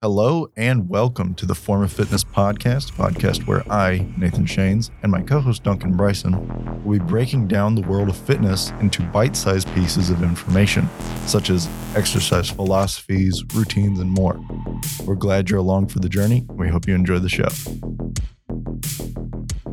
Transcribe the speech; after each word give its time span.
Hello 0.00 0.48
and 0.56 0.88
welcome 0.88 1.34
to 1.34 1.44
the 1.44 1.56
Form 1.56 1.82
of 1.82 1.92
Fitness 1.92 2.22
podcast, 2.22 2.92
podcast 2.92 3.48
where 3.48 3.64
I, 3.68 4.06
Nathan 4.16 4.44
Shanes, 4.44 4.90
and 5.02 5.10
my 5.10 5.20
co 5.22 5.40
host 5.40 5.64
Duncan 5.64 5.96
Bryson 5.96 6.84
will 6.84 7.00
be 7.00 7.04
breaking 7.04 7.48
down 7.48 7.74
the 7.74 7.82
world 7.82 8.08
of 8.08 8.16
fitness 8.16 8.70
into 8.80 9.02
bite 9.02 9.34
sized 9.34 9.66
pieces 9.74 10.08
of 10.10 10.22
information, 10.22 10.88
such 11.26 11.50
as 11.50 11.68
exercise 11.96 12.48
philosophies, 12.48 13.42
routines, 13.54 13.98
and 13.98 14.12
more. 14.12 14.40
We're 15.04 15.16
glad 15.16 15.50
you're 15.50 15.58
along 15.58 15.88
for 15.88 15.98
the 15.98 16.08
journey. 16.08 16.46
We 16.48 16.68
hope 16.68 16.86
you 16.86 16.94
enjoy 16.94 17.18
the 17.18 17.28
show. 17.28 17.48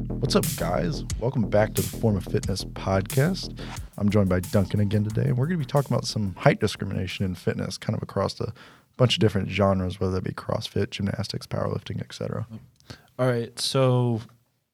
What's 0.07 0.35
up, 0.35 0.45
guys? 0.57 1.03
Welcome 1.19 1.51
back 1.51 1.75
to 1.75 1.83
the 1.83 1.97
Form 1.99 2.17
of 2.17 2.23
Fitness 2.23 2.65
podcast. 2.65 3.59
I'm 3.99 4.09
joined 4.09 4.29
by 4.29 4.39
Duncan 4.39 4.79
again 4.79 5.03
today, 5.03 5.25
and 5.25 5.37
we're 5.37 5.45
going 5.45 5.59
to 5.59 5.63
be 5.63 5.69
talking 5.69 5.93
about 5.93 6.05
some 6.05 6.33
height 6.33 6.59
discrimination 6.59 7.27
in 7.27 7.35
fitness, 7.35 7.77
kind 7.77 7.95
of 7.95 8.01
across 8.01 8.33
the 8.33 8.51
bunch 8.97 9.15
of 9.15 9.19
different 9.19 9.49
genres, 9.49 9.99
whether 9.99 10.13
that 10.13 10.23
be 10.23 10.31
CrossFit, 10.31 10.91
gymnastics, 10.91 11.47
powerlifting, 11.47 12.01
etc. 12.01 12.47
All 13.17 13.27
right. 13.27 13.57
So 13.59 14.21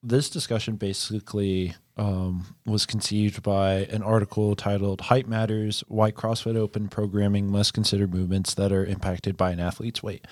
this 0.04 0.30
discussion 0.30 0.76
basically 0.76 1.76
um, 1.98 2.56
was 2.66 2.86
conceived 2.86 3.44
by 3.44 3.86
an 3.92 4.02
article 4.02 4.56
titled 4.56 5.02
Height 5.02 5.28
Matters 5.28 5.84
Why 5.88 6.12
CrossFit 6.12 6.56
Open 6.56 6.88
Programming 6.88 7.52
Must 7.52 7.74
Consider 7.74 8.08
Movements 8.08 8.54
That 8.56 8.72
Are 8.72 8.86
Impacted 8.86 9.38
by 9.38 9.52
an 9.52 9.60
Athlete's 9.60 10.02
Weight. 10.02 10.26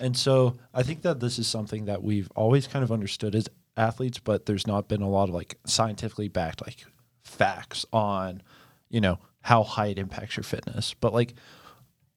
And 0.00 0.16
so 0.16 0.56
I 0.72 0.82
think 0.82 1.02
that 1.02 1.20
this 1.20 1.38
is 1.38 1.46
something 1.46 1.86
that 1.86 2.02
we've 2.02 2.30
always 2.36 2.66
kind 2.66 2.82
of 2.84 2.92
understood 2.92 3.34
as 3.34 3.48
athletes, 3.76 4.18
but 4.18 4.46
there's 4.46 4.66
not 4.66 4.88
been 4.88 5.02
a 5.02 5.08
lot 5.08 5.28
of 5.28 5.34
like 5.34 5.58
scientifically 5.66 6.28
backed 6.28 6.64
like 6.64 6.86
facts 7.24 7.84
on, 7.92 8.42
you 8.88 9.00
know, 9.00 9.18
how 9.42 9.62
height 9.62 9.98
impacts 9.98 10.36
your 10.36 10.44
fitness. 10.44 10.94
But 10.94 11.12
like 11.12 11.34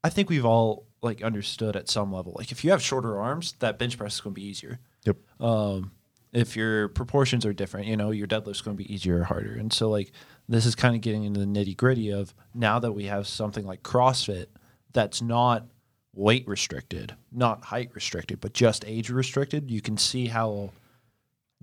I 0.03 0.09
think 0.09 0.29
we've 0.29 0.45
all 0.45 0.85
like 1.03 1.21
understood 1.21 1.75
at 1.75 1.89
some 1.89 2.11
level. 2.11 2.33
Like 2.37 2.51
if 2.51 2.63
you 2.63 2.71
have 2.71 2.81
shorter 2.81 3.19
arms, 3.19 3.55
that 3.59 3.77
bench 3.77 3.97
press 3.97 4.15
is 4.15 4.21
going 4.21 4.33
to 4.35 4.41
be 4.41 4.47
easier. 4.47 4.79
Yep. 5.05 5.17
Um, 5.39 5.91
if 6.31 6.55
your 6.55 6.87
proportions 6.87 7.45
are 7.45 7.53
different, 7.53 7.87
you 7.87 7.95
know, 7.95 8.11
your 8.11 8.27
deadlift's 8.27 8.61
going 8.61 8.75
to 8.75 8.83
be 8.83 8.91
easier 8.91 9.19
or 9.19 9.23
harder. 9.23 9.53
And 9.53 9.71
so 9.71 9.89
like 9.89 10.11
this 10.49 10.65
is 10.65 10.75
kind 10.75 10.95
of 10.95 11.01
getting 11.01 11.23
into 11.23 11.39
the 11.39 11.45
nitty 11.45 11.77
gritty 11.77 12.11
of 12.11 12.33
now 12.53 12.79
that 12.79 12.93
we 12.93 13.05
have 13.05 13.27
something 13.27 13.65
like 13.65 13.83
CrossFit 13.83 14.47
that's 14.91 15.21
not 15.21 15.67
weight 16.15 16.47
restricted, 16.47 17.15
not 17.31 17.65
height 17.65 17.91
restricted, 17.93 18.39
but 18.39 18.53
just 18.53 18.83
age 18.87 19.09
restricted, 19.09 19.69
you 19.69 19.81
can 19.81 19.97
see 19.97 20.27
how 20.27 20.71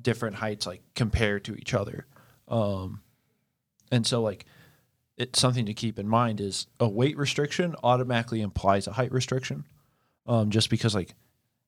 different 0.01 0.37
heights 0.37 0.67
like 0.67 0.83
compare 0.95 1.41
to 1.41 1.55
each 1.57 1.75
other. 1.75 2.07
Um, 2.49 3.01
and 3.93 4.07
so 4.07 4.23
like 4.23 4.47
it's 5.21 5.39
something 5.39 5.67
to 5.67 5.75
keep 5.75 5.99
in 5.99 6.09
mind 6.09 6.41
is 6.41 6.67
a 6.81 6.89
weight 6.89 7.17
restriction 7.19 7.77
automatically 7.85 8.41
implies 8.41 8.87
a 8.87 8.93
height 8.93 9.13
restriction. 9.13 9.67
Um, 10.27 10.51
just 10.51 10.71
because 10.71 10.95
like 10.95 11.15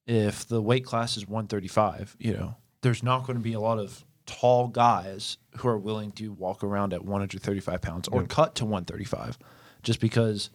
if 0.07 0.47
the 0.49 0.63
weight 0.63 0.85
class 0.85 1.17
is 1.17 1.29
135, 1.29 2.17
you 2.19 2.33
know, 2.33 2.57
there's 2.81 3.03
not 3.03 3.27
going 3.27 3.37
to 3.37 3.43
be 3.43 3.53
a 3.53 3.61
lot 3.61 3.79
of 3.79 4.05
tall 4.25 4.69
guys 4.69 5.37
who 5.59 5.69
are 5.69 5.79
willing 5.79 6.13
to 6.13 6.33
walk 6.33 6.65
around 6.65 6.95
at 6.95 7.05
135 7.05 7.83
pounds 7.83 8.09
or 8.09 8.25
cut 8.25 8.55
to 8.57 8.65
135 8.65 9.39
just 9.83 10.01
because 10.01 10.51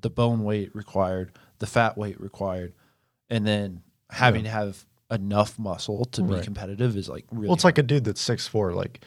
the 0.00 0.10
bone 0.10 0.42
weight 0.42 0.74
required, 0.74 1.32
the 1.58 1.66
fat 1.66 1.96
weight 1.96 2.20
required, 2.20 2.72
and 3.28 3.46
then 3.46 3.82
having 4.10 4.44
to 4.44 4.50
have 4.50 4.84
enough 5.10 5.58
muscle 5.58 6.04
to 6.06 6.22
be 6.22 6.40
competitive 6.40 6.96
is 6.96 7.08
like 7.08 7.26
really 7.30 7.48
Well, 7.48 7.54
it's 7.54 7.64
like 7.64 7.78
a 7.78 7.82
dude 7.82 8.04
that's 8.04 8.26
6'4. 8.26 8.74
Like, 8.74 9.00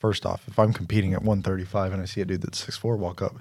first 0.00 0.26
off, 0.26 0.42
if 0.48 0.58
I'm 0.58 0.72
competing 0.72 1.12
at 1.14 1.20
135 1.22 1.92
and 1.92 2.02
I 2.02 2.06
see 2.06 2.20
a 2.20 2.24
dude 2.24 2.42
that's 2.42 2.64
6'4 2.64 2.98
walk 2.98 3.22
up, 3.22 3.36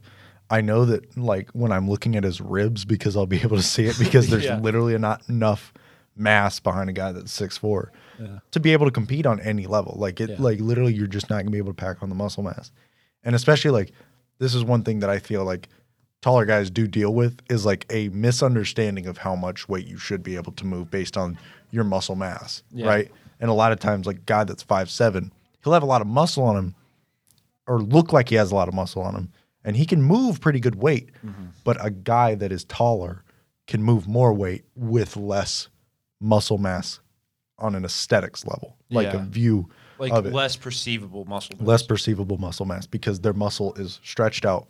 I 0.51 0.61
know 0.61 0.85
that, 0.85 1.17
like, 1.17 1.49
when 1.51 1.71
I'm 1.71 1.89
looking 1.89 2.15
at 2.15 2.23
his 2.23 2.39
ribs, 2.41 2.85
because 2.85 3.15
I'll 3.15 3.25
be 3.25 3.41
able 3.41 3.57
to 3.57 3.63
see 3.63 3.85
it 3.85 3.97
because 3.97 4.27
there's 4.29 4.43
Yeah. 4.45 4.59
literally 4.59 4.97
not 4.97 5.27
enough 5.29 5.73
mass 6.15 6.59
behind 6.59 6.89
a 6.89 6.93
guy 6.93 7.11
that's 7.11 7.31
6'4 7.31 7.89
Yeah. 8.19 8.39
to 8.51 8.59
be 8.59 8.73
able 8.73 8.85
to 8.85 8.91
compete 8.91 9.25
on 9.25 9.39
any 9.39 9.65
level. 9.67 9.95
Like, 9.97 10.19
it, 10.19 10.31
Yeah. 10.31 10.35
like, 10.39 10.59
literally, 10.59 10.93
you're 10.93 11.07
just 11.07 11.29
not 11.29 11.37
going 11.37 11.45
to 11.47 11.51
be 11.51 11.57
able 11.59 11.71
to 11.71 11.81
pack 11.81 12.03
on 12.03 12.09
the 12.09 12.15
muscle 12.15 12.43
mass. 12.43 12.71
And 13.23 13.35
especially, 13.35 13.71
like, 13.71 13.91
this 14.39 14.53
is 14.53 14.63
one 14.63 14.83
thing 14.83 14.99
that 14.99 15.09
I 15.09 15.19
feel 15.19 15.43
like 15.45 15.69
taller 16.21 16.45
guys 16.45 16.69
do 16.69 16.85
deal 16.87 17.13
with 17.13 17.39
is 17.49 17.65
like 17.65 17.85
a 17.89 18.09
misunderstanding 18.09 19.05
of 19.05 19.19
how 19.19 19.35
much 19.35 19.69
weight 19.69 19.87
you 19.87 19.97
should 19.97 20.21
be 20.23 20.35
able 20.35 20.51
to 20.53 20.65
move 20.65 20.91
based 20.91 21.15
on 21.15 21.37
your 21.71 21.83
muscle 21.85 22.15
mass, 22.15 22.63
Yeah. 22.71 22.87
right? 22.87 23.11
And 23.39 23.49
a 23.49 23.53
lot 23.53 23.71
of 23.71 23.79
times, 23.79 24.05
like 24.07 24.17
a 24.17 24.21
guy 24.25 24.43
that's 24.43 24.63
five 24.63 24.89
seven, 24.89 25.31
he'll 25.63 25.73
have 25.73 25.83
a 25.83 25.87
lot 25.87 26.01
of 26.01 26.07
muscle 26.07 26.43
on 26.43 26.57
him, 26.57 26.75
or 27.67 27.81
look 27.81 28.13
like 28.13 28.29
he 28.29 28.35
has 28.35 28.51
a 28.51 28.55
lot 28.55 28.67
of 28.67 28.73
muscle 28.73 29.01
on 29.01 29.15
him, 29.15 29.31
and 29.63 29.75
he 29.75 29.85
can 29.85 30.01
move 30.01 30.41
pretty 30.41 30.59
good 30.59 30.75
weight. 30.75 31.09
Mm-hmm. 31.25 31.45
But 31.63 31.83
a 31.83 31.89
guy 31.89 32.35
that 32.35 32.51
is 32.51 32.63
taller 32.65 33.23
can 33.67 33.83
move 33.83 34.07
more 34.07 34.33
weight 34.33 34.65
with 34.75 35.15
less 35.15 35.69
muscle 36.19 36.57
mass 36.57 36.99
on 37.57 37.75
an 37.75 37.85
aesthetics 37.85 38.45
level, 38.45 38.77
like 38.89 39.13
a 39.13 39.19
view 39.19 39.69
like 39.99 40.13
of 40.13 40.25
it 40.25 40.33
less 40.33 40.55
perceivable 40.55 41.25
muscle. 41.25 41.55
mass. 41.57 41.67
less 41.67 41.83
perceivable 41.83 42.37
muscle 42.37 42.65
mass 42.65 42.87
because 42.87 43.19
their 43.19 43.33
muscle 43.33 43.73
is 43.75 43.99
stretched 44.03 44.45
out 44.45 44.67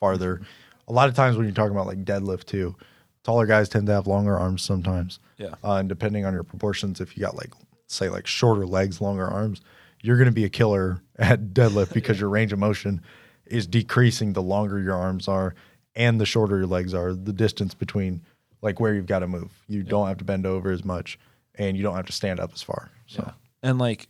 farther. 0.00 0.40
A 0.88 0.92
lot 0.92 1.08
of 1.08 1.14
times 1.14 1.36
when 1.36 1.46
you're 1.46 1.54
talking 1.54 1.72
about 1.72 1.86
like 1.86 2.04
deadlift 2.04 2.44
too, 2.44 2.76
taller 3.22 3.46
guys 3.46 3.68
tend 3.68 3.86
to 3.86 3.92
have 3.92 4.06
longer 4.06 4.36
arms 4.36 4.62
sometimes. 4.62 5.20
Yeah. 5.38 5.54
Uh, 5.64 5.74
and 5.74 5.88
depending 5.88 6.24
on 6.24 6.34
your 6.34 6.42
proportions, 6.42 7.00
if 7.00 7.16
you 7.16 7.22
got 7.22 7.36
like 7.36 7.52
say 7.86 8.08
like 8.08 8.26
shorter 8.26 8.66
legs, 8.66 9.00
longer 9.00 9.26
arms, 9.26 9.60
you're 10.02 10.16
going 10.16 10.26
to 10.26 10.32
be 10.32 10.44
a 10.44 10.50
killer 10.50 11.02
at 11.18 11.54
deadlift 11.54 11.94
because 11.94 12.20
your 12.20 12.28
range 12.28 12.52
of 12.52 12.58
motion 12.58 13.00
is 13.46 13.66
decreasing 13.66 14.32
the 14.32 14.42
longer 14.42 14.78
your 14.80 14.94
arms 14.94 15.28
are 15.28 15.54
and 15.94 16.20
the 16.20 16.26
shorter 16.26 16.58
your 16.58 16.66
legs 16.66 16.92
are. 16.92 17.14
The 17.14 17.32
distance 17.32 17.74
between 17.74 18.22
like 18.60 18.80
where 18.80 18.94
you've 18.94 19.06
got 19.06 19.20
to 19.20 19.28
move, 19.28 19.50
you 19.68 19.82
don't 19.82 20.08
have 20.08 20.18
to 20.18 20.24
bend 20.24 20.46
over 20.46 20.70
as 20.70 20.84
much, 20.84 21.18
and 21.54 21.76
you 21.76 21.82
don't 21.82 21.96
have 21.96 22.06
to 22.06 22.12
stand 22.12 22.40
up 22.40 22.52
as 22.52 22.62
far. 22.62 22.90
So 23.06 23.24
Yeah. 23.26 23.32
And 23.62 23.78
like 23.78 24.08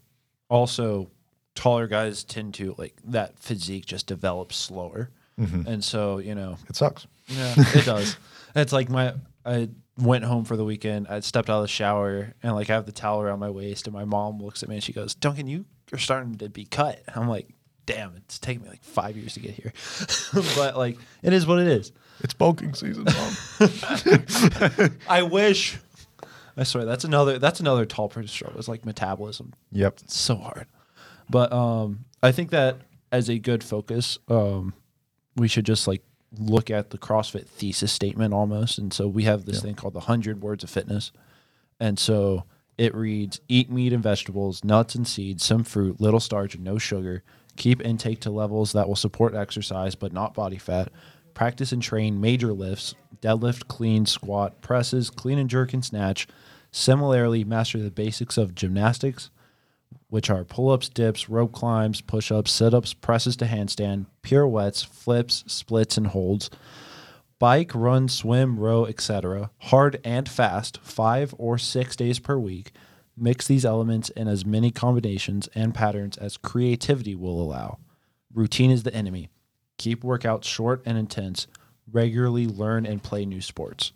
also 0.48 1.10
taller 1.54 1.86
guys 1.86 2.24
tend 2.24 2.54
to 2.54 2.74
like 2.78 2.94
that 3.04 3.38
physique 3.38 3.86
just 3.86 4.06
develops 4.06 4.56
slower. 4.56 5.10
Mm-hmm. 5.38 5.66
And 5.66 5.84
so, 5.84 6.18
you 6.18 6.34
know, 6.34 6.56
it 6.68 6.76
sucks. 6.76 7.06
yeah, 7.28 7.54
it 7.56 7.84
does. 7.84 8.16
It's 8.54 8.70
like 8.70 8.90
my 8.90 9.14
I 9.44 9.68
went 9.98 10.24
home 10.24 10.44
for 10.44 10.56
the 10.56 10.64
weekend, 10.64 11.08
I 11.08 11.20
stepped 11.20 11.50
out 11.50 11.58
of 11.58 11.62
the 11.62 11.68
shower 11.68 12.34
and 12.42 12.54
like 12.54 12.70
I 12.70 12.74
have 12.74 12.86
the 12.86 12.92
towel 12.92 13.20
around 13.20 13.40
my 13.40 13.50
waist 13.50 13.86
and 13.86 13.94
my 13.94 14.04
mom 14.04 14.40
looks 14.40 14.62
at 14.62 14.68
me 14.68 14.76
and 14.76 14.84
she 14.84 14.92
goes, 14.92 15.14
Duncan, 15.14 15.46
you 15.46 15.64
are 15.92 15.98
starting 15.98 16.36
to 16.38 16.48
be 16.48 16.64
cut. 16.64 17.02
I'm 17.14 17.28
like, 17.28 17.48
damn, 17.86 18.14
it's 18.16 18.38
taken 18.38 18.62
me 18.62 18.70
like 18.70 18.82
five 18.82 19.16
years 19.16 19.34
to 19.34 19.40
get 19.40 19.52
here. 19.52 19.72
but 20.56 20.76
like 20.76 20.98
it 21.22 21.32
is 21.32 21.46
what 21.46 21.58
it 21.58 21.66
is. 21.66 21.92
It's 22.20 22.34
bulking 22.34 22.74
season, 22.74 23.04
mom. 23.04 24.90
I 25.08 25.22
wish 25.22 25.78
I 26.56 26.64
swear 26.64 26.84
that's 26.84 27.04
another 27.04 27.38
that's 27.38 27.60
another 27.60 27.84
tall 27.84 28.08
person 28.08 28.28
struggle. 28.28 28.58
It's 28.58 28.68
like 28.68 28.84
metabolism. 28.84 29.52
yep. 29.70 29.98
It's 30.02 30.16
so 30.16 30.36
hard. 30.36 30.66
But 31.30 31.52
um, 31.52 32.04
I 32.22 32.32
think 32.32 32.50
that 32.50 32.78
as 33.10 33.28
a 33.28 33.38
good 33.38 33.64
focus, 33.64 34.18
um, 34.28 34.74
we 35.36 35.48
should 35.48 35.64
just 35.64 35.88
like 35.88 36.02
look 36.38 36.70
at 36.70 36.90
the 36.90 36.98
CrossFit 36.98 37.46
thesis 37.46 37.92
statement 37.92 38.32
almost. 38.32 38.78
And 38.78 38.92
so 38.92 39.06
we 39.06 39.24
have 39.24 39.44
this 39.44 39.62
thing 39.62 39.74
called 39.74 39.94
the 39.94 40.00
100 40.00 40.42
Words 40.42 40.64
of 40.64 40.70
Fitness. 40.70 41.12
And 41.78 41.98
so 41.98 42.44
it 42.78 42.94
reads 42.94 43.40
Eat 43.48 43.70
meat 43.70 43.92
and 43.92 44.02
vegetables, 44.02 44.64
nuts 44.64 44.94
and 44.94 45.06
seeds, 45.06 45.44
some 45.44 45.64
fruit, 45.64 46.00
little 46.00 46.20
starch, 46.20 46.54
and 46.54 46.64
no 46.64 46.78
sugar. 46.78 47.22
Keep 47.56 47.82
intake 47.82 48.20
to 48.20 48.30
levels 48.30 48.72
that 48.72 48.88
will 48.88 48.96
support 48.96 49.34
exercise 49.34 49.94
but 49.94 50.12
not 50.12 50.34
body 50.34 50.58
fat. 50.58 50.90
Practice 51.34 51.72
and 51.72 51.82
train 51.82 52.20
major 52.20 52.52
lifts, 52.52 52.94
deadlift, 53.20 53.68
clean, 53.68 54.06
squat, 54.06 54.60
presses, 54.60 55.10
clean 55.10 55.38
and 55.38 55.50
jerk 55.50 55.72
and 55.72 55.84
snatch. 55.84 56.26
Similarly, 56.70 57.44
master 57.44 57.78
the 57.78 57.90
basics 57.90 58.38
of 58.38 58.54
gymnastics, 58.54 59.30
which 60.08 60.30
are 60.30 60.44
pull 60.44 60.70
ups, 60.70 60.88
dips, 60.88 61.28
rope 61.28 61.52
climbs, 61.52 62.00
push 62.00 62.30
ups, 62.30 62.52
sit 62.52 62.74
ups, 62.74 62.94
presses 62.94 63.36
to 63.36 63.46
handstand, 63.46 64.06
pirouettes, 64.22 64.82
flips, 64.82 65.44
splits, 65.46 65.96
and 65.96 66.08
holds. 66.08 66.50
Bike, 67.38 67.74
run, 67.74 68.08
swim, 68.08 68.58
row, 68.58 68.84
etc. 68.86 69.50
Hard 69.58 70.00
and 70.04 70.28
fast, 70.28 70.78
five 70.82 71.34
or 71.38 71.58
six 71.58 71.96
days 71.96 72.18
per 72.18 72.38
week. 72.38 72.72
Mix 73.16 73.46
these 73.46 73.64
elements 73.64 74.10
in 74.10 74.28
as 74.28 74.46
many 74.46 74.70
combinations 74.70 75.48
and 75.54 75.74
patterns 75.74 76.16
as 76.16 76.36
creativity 76.36 77.14
will 77.14 77.40
allow. 77.40 77.78
Routine 78.32 78.70
is 78.70 78.84
the 78.84 78.94
enemy. 78.94 79.28
Keep 79.78 80.02
workouts 80.04 80.44
short 80.44 80.82
and 80.86 80.96
intense. 80.96 81.46
Regularly 81.90 82.46
learn 82.46 82.86
and 82.86 83.02
play 83.02 83.26
new 83.26 83.40
sports 83.40 83.92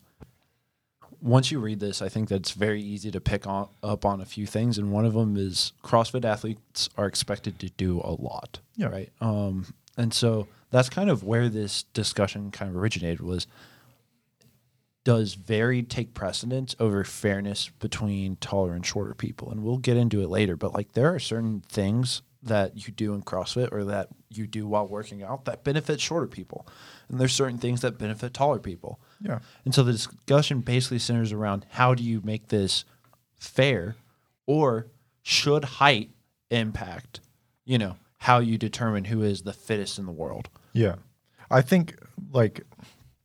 once 1.27 1.51
you 1.51 1.59
read 1.59 1.81
this, 1.81 2.01
I 2.01 2.09
think 2.09 2.29
that's 2.29 2.53
very 2.53 2.81
easy 2.81 3.11
to 3.11 3.21
pick 3.21 3.47
on, 3.47 3.69
up 3.83 4.05
on 4.05 4.21
a 4.21 4.25
few 4.25 4.47
things, 4.47 4.79
and 4.79 4.93
one 4.93 5.05
of 5.05 5.13
them 5.15 5.37
is 5.37 5.73
CrossFit 5.83 6.25
athletes 6.25 6.89
are 6.97 7.07
expected 7.07 7.59
to 7.59 7.69
do 7.71 8.01
a 8.05 8.13
lot, 8.13 8.61
Yeah. 8.77 8.87
right? 8.87 9.11
Um, 9.21 9.75
and 9.97 10.15
so 10.15 10.47
that's 10.71 10.89
kind 10.89 11.11
of 11.11 11.23
where 11.25 11.49
this 11.49 11.83
discussion 11.95 12.51
kind 12.51 12.71
of 12.71 12.77
originated 12.77 13.21
was 13.21 13.47
does 15.05 15.35
varied 15.35 15.89
take 15.89 16.15
precedence 16.15 16.75
over 16.81 17.05
fairness 17.05 17.71
between 17.79 18.35
taller 18.37 18.73
and 18.75 18.85
shorter 18.85 19.15
people 19.15 19.51
and 19.53 19.63
we'll 19.63 19.79
get 19.79 19.97
into 19.97 20.21
it 20.21 20.29
later 20.29 20.57
but 20.57 20.75
like 20.75 20.93
there 20.95 21.15
are 21.15 21.21
certain 21.21 21.63
things 21.69 22.23
that 22.47 22.87
you 22.87 22.93
do 22.93 23.15
in 23.15 23.23
CrossFit 23.23 23.73
or 23.73 23.85
that 23.85 24.09
you 24.31 24.47
do 24.47 24.67
while 24.67 24.87
working 24.87 25.23
out 25.23 25.45
that 25.45 25.65
benefit 25.65 26.01
shorter 26.01 26.27
people. 26.27 26.67
And 27.09 27.21
there's 27.21 27.35
certain 27.35 27.59
things 27.59 27.83
that 27.83 27.99
benefit 27.99 28.35
taller 28.35 28.59
people. 28.59 29.01
Yeah. 29.21 29.39
And 29.65 29.75
so 29.75 29.83
the 29.83 29.93
discussion 29.93 30.61
basically 30.61 30.99
centers 30.99 31.33
around 31.33 31.67
how 31.71 31.95
do 31.95 32.03
you 32.03 32.21
make 32.25 32.49
this 32.49 32.85
fair 33.39 33.97
or 34.47 34.87
should 35.23 35.65
height 35.65 36.11
impact, 36.51 37.21
you 37.65 37.79
know, 37.79 37.97
how 38.19 38.39
you 38.39 38.59
determine 38.59 39.05
who 39.05 39.23
is 39.23 39.43
the 39.43 39.53
fittest 39.53 39.99
in 39.99 40.07
the 40.07 40.13
world? 40.13 40.49
Yeah. 40.73 40.97
I 41.51 41.63
think, 41.63 41.97
like, 42.33 42.63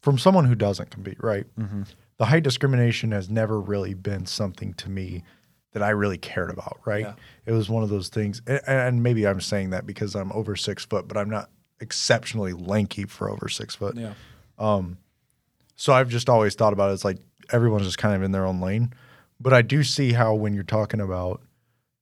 from 0.01 0.17
someone 0.17 0.45
who 0.45 0.55
doesn't 0.55 0.91
compete, 0.91 1.23
right? 1.23 1.45
Mm-hmm. 1.59 1.83
The 2.17 2.25
height 2.25 2.43
discrimination 2.43 3.11
has 3.11 3.29
never 3.29 3.59
really 3.59 3.93
been 3.93 4.25
something 4.25 4.73
to 4.75 4.89
me 4.89 5.23
that 5.73 5.81
I 5.83 5.89
really 5.91 6.17
cared 6.17 6.49
about, 6.49 6.79
right? 6.85 7.01
Yeah. 7.01 7.13
It 7.45 7.51
was 7.53 7.69
one 7.69 7.83
of 7.83 7.89
those 7.89 8.09
things. 8.09 8.41
And, 8.45 8.61
and 8.67 9.03
maybe 9.03 9.25
I'm 9.27 9.39
saying 9.41 9.69
that 9.71 9.85
because 9.85 10.15
I'm 10.15 10.31
over 10.33 10.55
six 10.55 10.85
foot, 10.85 11.07
but 11.07 11.17
I'm 11.17 11.29
not 11.29 11.49
exceptionally 11.79 12.53
lanky 12.53 13.05
for 13.05 13.29
over 13.29 13.47
six 13.49 13.75
foot. 13.75 13.95
Yeah. 13.95 14.13
Um, 14.59 14.97
So 15.75 15.93
I've 15.93 16.09
just 16.09 16.29
always 16.29 16.53
thought 16.55 16.73
about 16.73 16.89
it 16.89 16.93
as 16.93 17.05
like 17.05 17.17
everyone's 17.51 17.85
just 17.85 17.97
kind 17.97 18.15
of 18.15 18.21
in 18.23 18.31
their 18.31 18.45
own 18.45 18.59
lane. 18.61 18.93
But 19.39 19.53
I 19.53 19.61
do 19.61 19.81
see 19.83 20.11
how 20.13 20.35
when 20.35 20.53
you're 20.53 20.63
talking 20.63 21.01
about 21.01 21.41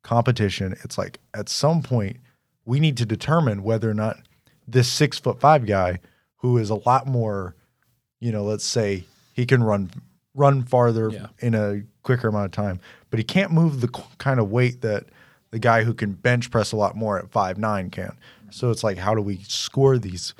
competition, 0.04 0.76
it's 0.84 0.98
like 0.98 1.20
at 1.34 1.48
some 1.50 1.82
point 1.82 2.18
we 2.66 2.80
need 2.80 2.98
to 2.98 3.06
determine 3.06 3.64
whether 3.64 3.90
or 3.90 3.94
not 3.94 4.18
this 4.68 4.88
six 4.92 5.18
foot 5.20 5.40
five 5.40 5.66
guy 5.66 6.00
who 6.38 6.58
is 6.58 6.70
a 6.70 6.76
lot 6.76 7.08
more, 7.08 7.56
you 8.20 8.32
know, 8.32 8.44
let's 8.44 8.66
say 8.66 9.06
he 9.34 9.46
can 9.46 9.64
run 9.64 9.90
run 10.36 10.64
farther 10.64 11.10
Yeah. 11.10 11.28
in 11.40 11.54
a 11.56 11.82
quicker 12.10 12.28
amount 12.28 12.46
of 12.46 12.52
time, 12.52 12.80
but 13.12 13.20
he 13.20 13.24
can't 13.24 13.52
move 13.52 13.82
the 13.82 13.88
kind 14.18 14.40
of 14.40 14.50
weight 14.50 14.82
that 14.82 15.06
the 15.52 15.60
guy 15.60 15.84
who 15.84 15.94
can 15.94 16.14
bench 16.14 16.50
press 16.50 16.72
a 16.72 16.76
lot 16.76 16.96
more 16.96 17.20
at 17.20 17.30
five 17.30 17.60
nine 17.60 17.92
can. 17.92 18.18
So 18.50 18.72
it's 18.72 18.84
like, 18.84 18.98
how 18.98 19.14
do 19.14 19.22
we 19.22 19.38
score 19.48 20.00
these 20.00 20.34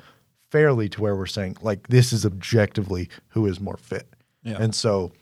fairly 0.50 0.88
to 0.88 1.00
where 1.00 1.14
we're 1.14 1.26
saying 1.26 1.56
like 1.62 1.86
this 1.86 2.12
is 2.12 2.26
objectively 2.26 3.08
who 3.28 3.46
is 3.46 3.60
more 3.60 3.76
fit? 3.76 4.08
Yeah. 4.42 4.56
And 4.58 4.74
so 4.74 5.12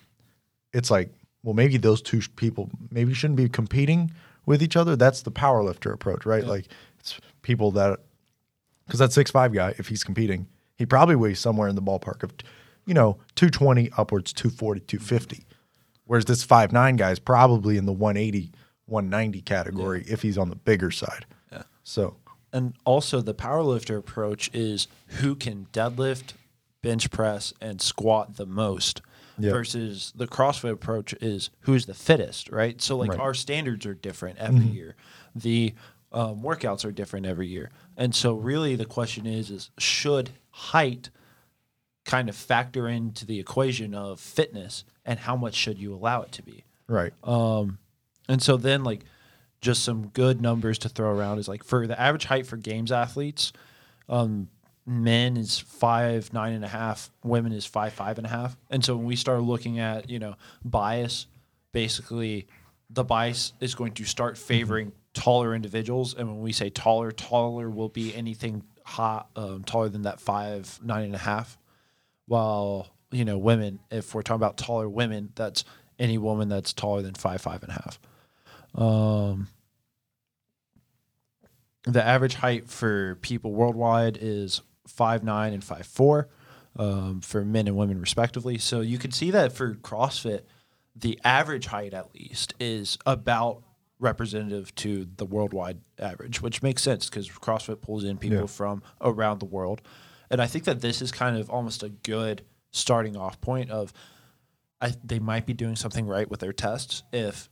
it's 0.73 0.91
like, 0.91 1.11
well, 1.43 1.53
maybe 1.53 1.77
those 1.77 2.00
two 2.00 2.23
people 2.37 2.71
maybe 2.91 3.12
shouldn't 3.12 3.37
be 3.37 3.50
competing 3.50 4.11
with 4.47 4.62
each 4.62 4.75
other. 4.75 4.97
That's 4.97 5.21
the 5.21 5.31
power 5.31 5.62
lifter 5.62 5.93
approach, 5.93 6.25
right? 6.25 6.47
Like 6.47 6.65
it's 6.99 7.21
people 7.43 7.73
that 7.73 8.00
because 8.87 9.00
that 9.00 9.12
six 9.12 9.31
five 9.31 9.53
guy, 9.53 9.75
if 9.77 9.89
he's 9.89 10.03
competing, 10.03 10.47
he 10.79 10.87
probably 10.87 11.15
weighs 11.15 11.41
somewhere 11.41 11.69
in 11.69 11.75
the 11.75 11.83
ballpark 11.83 12.23
of, 12.23 12.33
you 12.87 12.95
know, 12.95 13.19
220 13.35 13.91
upwards, 13.99 14.33
240, 14.33 14.81
250. 14.81 15.45
Whereas 16.08 16.25
this 16.25 16.43
five 16.43 16.72
nine 16.72 16.96
guy 16.96 17.12
is 17.12 17.19
probably 17.20 17.76
in 17.76 17.87
the 17.87 17.93
180, 17.93 18.50
190 18.87 19.40
category 19.43 20.05
if 20.08 20.22
he's 20.22 20.37
on 20.38 20.49
the 20.49 20.56
bigger 20.56 20.90
side. 20.90 21.26
Yeah. 21.52 21.62
So 21.84 22.16
And 22.52 22.75
also 22.84 23.20
the 23.20 23.34
powerlifter 23.34 23.96
approach 23.99 24.50
is 24.55 24.88
who 25.20 25.34
can 25.37 25.66
deadlift, 25.72 26.32
bench 26.82 27.10
press, 27.10 27.52
and 27.60 27.81
squat 27.81 28.37
the 28.37 28.46
most. 28.46 29.02
Yeah. 29.40 29.52
Versus 29.52 30.12
the 30.16 30.26
CrossFit 30.26 30.72
approach 30.72 31.12
is 31.20 31.50
who's 31.60 31.87
the 31.87 31.94
fittest, 31.94 32.50
right? 32.50 32.82
So 32.82 32.96
like 32.96 33.11
Right. 33.11 33.20
our 33.20 33.34
standards 33.34 33.87
are 33.87 33.94
different 33.94 34.38
every 34.38 34.64
year. 34.64 34.96
The 35.37 35.75
um, 36.11 36.43
workouts 36.43 36.84
are 36.84 36.90
different 36.90 37.25
every 37.26 37.46
year, 37.46 37.70
and 37.96 38.12
so 38.14 38.34
really 38.34 38.75
the 38.75 38.84
question 38.87 39.26
is: 39.26 39.50
is 39.50 39.70
should 39.78 40.31
height 40.50 41.11
kind 42.04 42.28
of 42.28 42.34
factor 42.34 42.88
into 42.88 43.26
the 43.26 43.38
equation 43.38 43.94
of 43.94 44.19
fitness, 44.19 44.84
and 45.08 45.19
how 45.19 45.34
much 45.34 45.55
should 45.55 45.78
you 45.78 45.94
allow 45.94 46.22
it 46.22 46.31
to 46.32 46.43
be? 46.43 46.62
right. 46.87 47.12
And 48.28 48.43
so 48.43 48.58
then 48.58 48.84
like 48.84 49.00
just 49.60 49.82
some 49.82 50.08
good 50.08 50.40
numbers 50.40 50.78
to 50.81 50.88
throw 50.88 51.10
around 51.10 51.38
is 51.38 51.49
like 51.49 51.64
for 51.64 51.87
the 51.87 51.99
average 51.99 52.26
height 52.26 52.46
for 52.46 52.56
games 52.58 52.93
athletes, 52.93 53.52
um, 54.08 54.49
men 54.87 55.37
is 55.37 55.58
five 55.58 56.32
nine 56.32 56.52
and 56.52 56.64
a 56.64 56.69
half, 56.69 57.10
women 57.25 57.52
is 57.52 57.64
five 57.64 57.94
five 57.94 58.19
and 58.19 58.26
a 58.26 58.31
half. 58.31 58.56
And 58.70 58.84
so 58.84 58.96
when 58.96 59.06
we 59.06 59.16
start 59.16 59.43
looking 59.43 59.81
at, 59.81 60.10
you 60.10 60.19
know, 60.19 60.37
bias, 60.62 61.26
basically 61.72 62.46
the 62.90 63.02
bias 63.02 63.54
is 63.61 63.75
going 63.75 63.93
to 63.93 64.04
start 64.04 64.37
favoring 64.37 64.93
taller 65.14 65.54
individuals. 65.54 66.14
And 66.14 66.28
when 66.28 66.40
we 66.40 66.52
say 66.52 66.69
taller, 66.69 67.12
taller 67.12 67.70
will 67.70 67.88
be 67.88 68.14
anything 68.14 68.62
hot 68.84 69.31
um, 69.37 69.64
taller 69.64 69.88
than 69.88 70.02
that 70.02 70.20
five 70.20 70.78
nine 70.82 71.04
and 71.04 71.14
a 71.14 71.19
half 71.19 71.58
while 72.26 72.88
you 73.10 73.25
know 73.25 73.38
women 73.38 73.81
if 73.90 74.14
we're 74.14 74.22
talking 74.22 74.40
about 74.40 74.56
taller 74.58 74.88
women 74.88 75.31
that's 75.34 75.64
any 75.99 76.19
woman 76.19 76.49
that's 76.49 76.72
taller 76.72 77.02
than 77.02 77.14
five 77.14 77.40
five 77.40 77.62
and 77.62 77.70
a 77.70 77.75
half. 77.75 77.99
Um 78.75 79.49
the 81.84 82.05
average 82.05 82.34
height 82.34 82.69
for 82.69 83.14
people 83.16 83.52
worldwide 83.52 84.19
is 84.20 84.60
five 84.87 85.22
nine 85.25 85.52
and 85.52 85.62
five 85.64 85.87
four 85.87 86.28
um, 86.76 87.20
for 87.20 87.44
men 87.44 87.66
and 87.66 87.76
women 87.76 88.00
respectively. 88.00 88.58
So 88.58 88.81
you 88.81 88.99
can 88.99 89.11
see 89.11 89.31
that 89.31 89.52
for 89.52 89.75
crossfit 89.75 90.43
the 90.94 91.19
average 91.25 91.66
height 91.66 91.94
at 91.94 92.12
least 92.14 92.54
is 92.58 92.99
about 93.06 93.62
representative 94.00 94.75
to 94.76 95.06
the 95.16 95.25
worldwide 95.25 95.78
average 95.99 96.40
which 96.43 96.62
makes 96.62 96.82
sense 96.82 97.08
because 97.08 97.28
crossfit 97.28 97.81
pulls 97.81 98.04
in 98.04 98.16
people 98.19 98.38
Yeah. 98.40 98.46
from 98.46 98.82
around 99.00 99.38
the 99.40 99.44
world. 99.46 99.81
And 100.31 100.43
i 100.43 100.46
think 100.46 100.64
that 100.64 100.81
this 100.81 101.00
is 101.00 101.11
kind 101.11 101.37
of 101.37 101.49
almost 101.50 101.82
a 101.82 101.88
good 101.88 102.43
starting 102.70 103.17
off 103.17 103.41
point 103.41 103.70
of 103.70 103.93
I, 104.81 104.94
they 105.03 105.19
might 105.19 105.44
be 105.47 105.55
doing 105.55 105.75
something 105.76 106.06
right 106.06 106.29
with 106.31 106.41
their 106.41 106.53
tests 106.53 107.03
if 107.12 107.49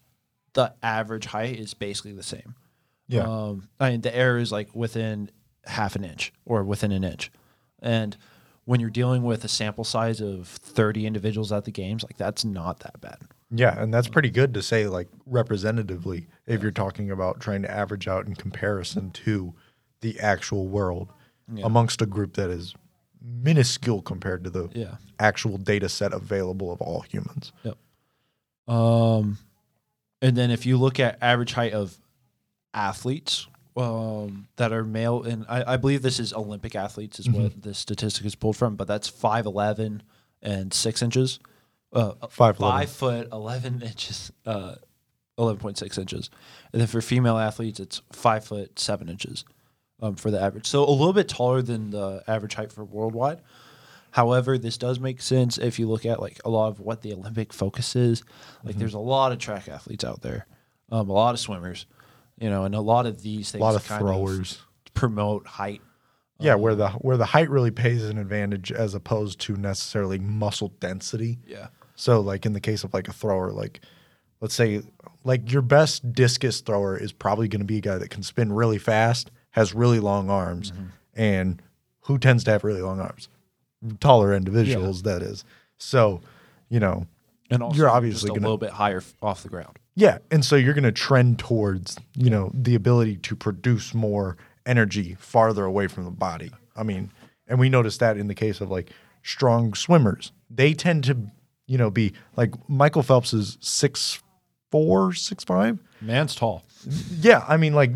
the 0.52 0.74
average 0.82 1.26
height 1.26 1.58
is 1.58 1.74
basically 1.74 2.12
the 2.12 2.22
same 2.22 2.54
Yeah. 3.08 3.22
um, 3.22 3.68
I 3.80 3.90
mean, 3.90 4.00
the 4.02 4.14
error 4.14 4.38
is 4.38 4.52
like 4.52 4.74
within 4.74 5.30
half 5.64 5.96
an 5.96 6.04
inch 6.04 6.32
or 6.44 6.62
within 6.62 6.92
an 6.92 7.02
inch. 7.04 7.30
And 7.82 8.16
when 8.64 8.80
you're 8.80 8.90
dealing 8.90 9.22
with 9.22 9.44
a 9.44 9.48
sample 9.48 9.84
size 9.84 10.20
of 10.20 10.46
30 10.48 11.06
individuals 11.06 11.52
at 11.52 11.64
the 11.64 11.70
games, 11.72 12.02
like 12.04 12.16
that's 12.16 12.44
not 12.44 12.80
that 12.80 13.00
bad. 13.00 13.18
Yeah, 13.50 13.80
and 13.80 13.92
that's 13.94 14.08
pretty 14.08 14.30
good 14.30 14.54
to 14.54 14.62
say 14.62 14.86
like 14.88 15.08
representatively 15.26 16.26
if 16.46 16.62
you're 16.62 16.70
talking 16.72 17.10
about 17.10 17.40
trying 17.40 17.62
to 17.62 17.70
average 17.70 18.08
out 18.08 18.26
in 18.26 18.34
comparison 18.34 19.10
to 19.12 19.54
the 20.00 20.18
actual 20.20 20.66
world 20.68 21.12
amongst 21.62 22.02
a 22.02 22.06
group 22.06 22.34
that 22.34 22.50
is 22.50 22.74
minuscule 23.26 24.02
compared 24.02 24.44
to 24.44 24.50
the 24.50 24.68
Yeah. 24.74 24.96
actual 25.18 25.58
data 25.58 25.88
set 25.88 26.12
available 26.12 26.72
of 26.72 26.80
all 26.80 27.00
humans. 27.00 27.52
Yep. 27.64 27.76
Um, 28.68 29.38
and 30.22 30.36
then 30.36 30.50
if 30.50 30.66
you 30.66 30.76
look 30.76 30.98
at 31.00 31.18
average 31.22 31.52
height 31.52 31.72
of 31.72 31.98
athletes 32.74 33.46
um, 33.76 34.48
that 34.56 34.72
are 34.72 34.84
male, 34.84 35.22
and 35.22 35.44
I, 35.48 35.74
I 35.74 35.76
believe 35.76 36.02
this 36.02 36.18
is 36.18 36.32
Olympic 36.32 36.74
athletes 36.74 37.20
is 37.20 37.28
what 37.28 37.62
this 37.62 37.78
statistic 37.78 38.24
is 38.24 38.34
pulled 38.34 38.56
from, 38.56 38.74
but 38.76 38.88
that's 38.88 39.08
five 39.08 39.44
eleven 39.46 40.02
and 40.42 40.72
six 40.72 41.02
inches. 41.02 41.38
Uh, 41.92 42.12
5'11". 42.26 42.56
five 42.58 42.90
foot 42.90 43.28
eleven 43.32 43.82
inches, 43.86 44.32
uh, 44.46 44.76
eleven 45.38 45.60
point 45.60 45.76
six 45.78 45.98
inches, 45.98 46.30
and 46.72 46.80
then 46.80 46.88
for 46.88 47.00
female 47.02 47.36
athletes, 47.38 47.78
it's 47.78 48.00
five 48.12 48.44
foot 48.44 48.78
seven 48.78 49.08
inches 49.08 49.44
um, 50.00 50.14
for 50.16 50.30
the 50.30 50.40
average. 50.40 50.66
So 50.66 50.84
a 50.84 50.90
little 50.90 51.12
bit 51.12 51.28
taller 51.28 51.62
than 51.62 51.90
the 51.90 52.22
average 52.26 52.54
height 52.54 52.72
for 52.72 52.84
worldwide. 52.84 53.40
However, 54.10 54.56
this 54.56 54.78
does 54.78 54.98
make 54.98 55.20
sense 55.20 55.58
if 55.58 55.78
you 55.78 55.88
look 55.88 56.06
at 56.06 56.20
like 56.20 56.40
a 56.44 56.48
lot 56.50 56.68
of 56.68 56.80
what 56.80 57.02
the 57.02 57.12
Olympic 57.12 57.52
focus 57.52 57.94
is. 57.96 58.22
Like, 58.62 58.72
Mm-hmm. 58.72 58.78
there's 58.80 58.94
a 58.94 58.98
lot 58.98 59.32
of 59.32 59.38
track 59.38 59.68
athletes 59.68 60.04
out 60.04 60.22
there, 60.22 60.46
um, 60.90 61.10
a 61.10 61.12
lot 61.12 61.34
of 61.34 61.40
swimmers, 61.40 61.86
you 62.38 62.48
know, 62.48 62.64
and 62.64 62.74
a 62.74 62.80
lot 62.80 63.06
of 63.06 63.22
these 63.22 63.50
things. 63.50 63.60
A 63.60 63.64
lot 63.64 63.74
of 63.74 63.82
throwers. 63.82 64.58
promote 64.94 65.46
height. 65.46 65.82
Yeah, 66.38 66.54
where 66.54 66.74
the 66.74 66.90
where 66.90 67.16
the 67.16 67.24
height 67.24 67.48
really 67.48 67.70
pays 67.70 68.04
an 68.04 68.18
advantage 68.18 68.70
as 68.70 68.94
opposed 68.94 69.38
to 69.40 69.56
necessarily 69.56 70.18
muscle 70.18 70.68
density. 70.80 71.38
Yeah, 71.46 71.68
So 71.94 72.20
like 72.20 72.44
in 72.44 72.52
the 72.52 72.60
case 72.60 72.84
of 72.84 72.92
like 72.92 73.08
a 73.08 73.12
thrower, 73.12 73.52
like 73.52 73.80
let's 74.42 74.54
say 74.54 74.82
like 75.24 75.50
your 75.50 75.62
best 75.62 76.12
discus 76.12 76.60
thrower 76.60 76.96
is 76.96 77.10
probably 77.12 77.48
going 77.48 77.60
to 77.60 77.66
be 77.66 77.78
a 77.78 77.80
guy 77.80 77.96
that 77.96 78.10
can 78.10 78.22
spin 78.22 78.52
really 78.52 78.76
fast, 78.78 79.30
has 79.56 79.74
really 79.74 79.98
long 79.98 80.30
arms, 80.30 80.70
Mm-hmm. 80.70 80.84
and 81.14 81.62
who 82.02 82.18
tends 82.18 82.44
to 82.44 82.52
have 82.52 82.62
really 82.62 82.82
long 82.82 83.00
arms? 83.00 83.28
Taller 84.00 84.32
individuals, 84.34 85.02
that 85.02 85.22
is. 85.22 85.44
So, 85.78 86.20
you 86.68 86.78
know, 86.80 87.06
and 87.50 87.62
also 87.62 87.76
You're 87.76 87.90
obviously 87.90 88.28
a 88.28 88.30
gonna- 88.34 88.42
little 88.42 88.58
bit 88.58 88.70
higher 88.70 89.02
off 89.22 89.42
the 89.42 89.48
ground. 89.48 89.78
yeah, 89.94 90.18
and 90.30 90.44
so 90.44 90.56
you're 90.56 90.74
going 90.74 90.84
to 90.84 90.92
trend 90.92 91.38
towards, 91.38 91.96
you 92.14 92.30
know, 92.30 92.50
the 92.54 92.74
ability 92.74 93.16
to 93.18 93.34
produce 93.36 93.94
more 93.94 94.36
energy 94.66 95.16
farther 95.18 95.64
away 95.64 95.86
from 95.88 96.04
the 96.04 96.10
body. 96.10 96.50
I 96.76 96.82
mean, 96.82 97.10
and 97.48 97.58
we 97.58 97.68
notice 97.68 97.96
that 97.98 98.16
in 98.16 98.26
the 98.28 98.34
case 98.34 98.60
of 98.60 98.70
like 98.70 98.90
strong 99.22 99.74
swimmers. 99.74 100.32
They 100.50 100.74
tend 100.74 101.04
to, 101.04 101.16
you 101.66 101.78
know, 101.78 101.90
be 101.90 102.12
like 102.36 102.52
Michael 102.68 103.02
Phelps 103.02 103.32
is 103.32 103.56
six 103.60 104.22
four, 104.70 105.12
six 105.12 105.44
five. 105.44 105.78
Man's 106.00 106.34
tall. 106.34 106.62
Yeah, 107.20 107.44
I 107.48 107.56
mean, 107.56 107.74
like 107.74 107.90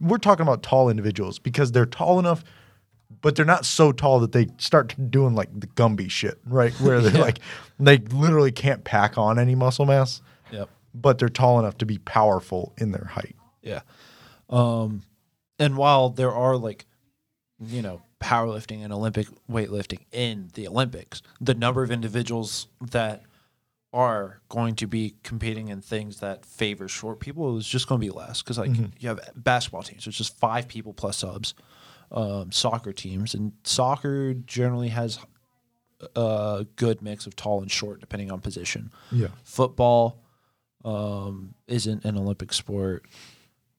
we're 0.00 0.18
talking 0.18 0.42
about 0.42 0.62
tall 0.62 0.88
individuals 0.88 1.38
because 1.38 1.72
they're 1.72 1.84
tall 1.86 2.18
enough, 2.18 2.42
but 3.20 3.36
they're 3.36 3.44
not 3.44 3.66
so 3.66 3.92
tall 3.92 4.20
that 4.20 4.32
they 4.32 4.46
start 4.58 4.94
doing 5.10 5.34
like 5.34 5.48
the 5.58 5.66
Gumby 5.66 6.10
shit, 6.10 6.38
right? 6.46 6.72
Where 6.80 7.00
they're 7.00 7.20
like 7.28 7.40
they 7.78 7.98
literally 7.98 8.52
can't 8.52 8.84
pack 8.84 9.18
on 9.18 9.38
any 9.38 9.54
muscle 9.54 9.84
mass, 9.84 10.22
Yep. 10.52 10.68
but 10.94 11.18
they're 11.18 11.28
tall 11.28 11.58
enough 11.58 11.76
to 11.78 11.86
be 11.86 11.98
powerful 11.98 12.72
in 12.78 12.92
their 12.92 13.04
height. 13.10 13.36
Yeah. 13.62 13.80
Um, 14.48 15.02
and 15.58 15.76
while 15.76 16.08
there 16.10 16.32
are 16.32 16.56
like, 16.56 16.86
you 17.60 17.82
know, 17.82 18.00
powerlifting 18.20 18.82
and 18.82 18.92
Olympic 18.92 19.26
weightlifting 19.50 20.00
in 20.12 20.48
the 20.54 20.66
Olympics, 20.68 21.20
the 21.40 21.54
number 21.54 21.82
of 21.82 21.90
individuals 21.90 22.68
that 22.80 23.22
are 23.92 24.40
going 24.48 24.76
to 24.76 24.86
be 24.86 25.14
competing 25.24 25.68
in 25.68 25.80
things 25.80 26.20
that 26.20 26.44
favor 26.46 26.86
short 26.86 27.18
people 27.18 27.56
is 27.56 27.66
just 27.66 27.88
going 27.88 28.00
to 28.00 28.06
be 28.06 28.10
less 28.12 28.40
because 28.40 28.58
like 28.58 28.70
you 28.98 29.08
have 29.08 29.18
basketball 29.34 29.82
teams, 29.82 30.06
it's 30.06 30.16
just 30.16 30.38
five 30.38 30.68
people 30.68 30.92
plus 30.92 31.18
subs, 31.18 31.54
um, 32.12 32.52
soccer 32.52 32.92
teams, 32.92 33.34
and 33.34 33.52
soccer 33.64 34.34
generally 34.34 34.88
has 34.88 35.18
a 36.16 36.66
good 36.76 37.02
mix 37.02 37.26
of 37.26 37.34
tall 37.36 37.60
and 37.60 37.70
short 37.70 38.00
depending 38.00 38.30
on 38.30 38.40
position. 38.40 38.92
Yeah. 39.10 39.28
Football 39.42 40.22
um, 40.84 41.54
isn't 41.66 42.04
an 42.04 42.16
Olympic 42.16 42.52
sport. 42.52 43.06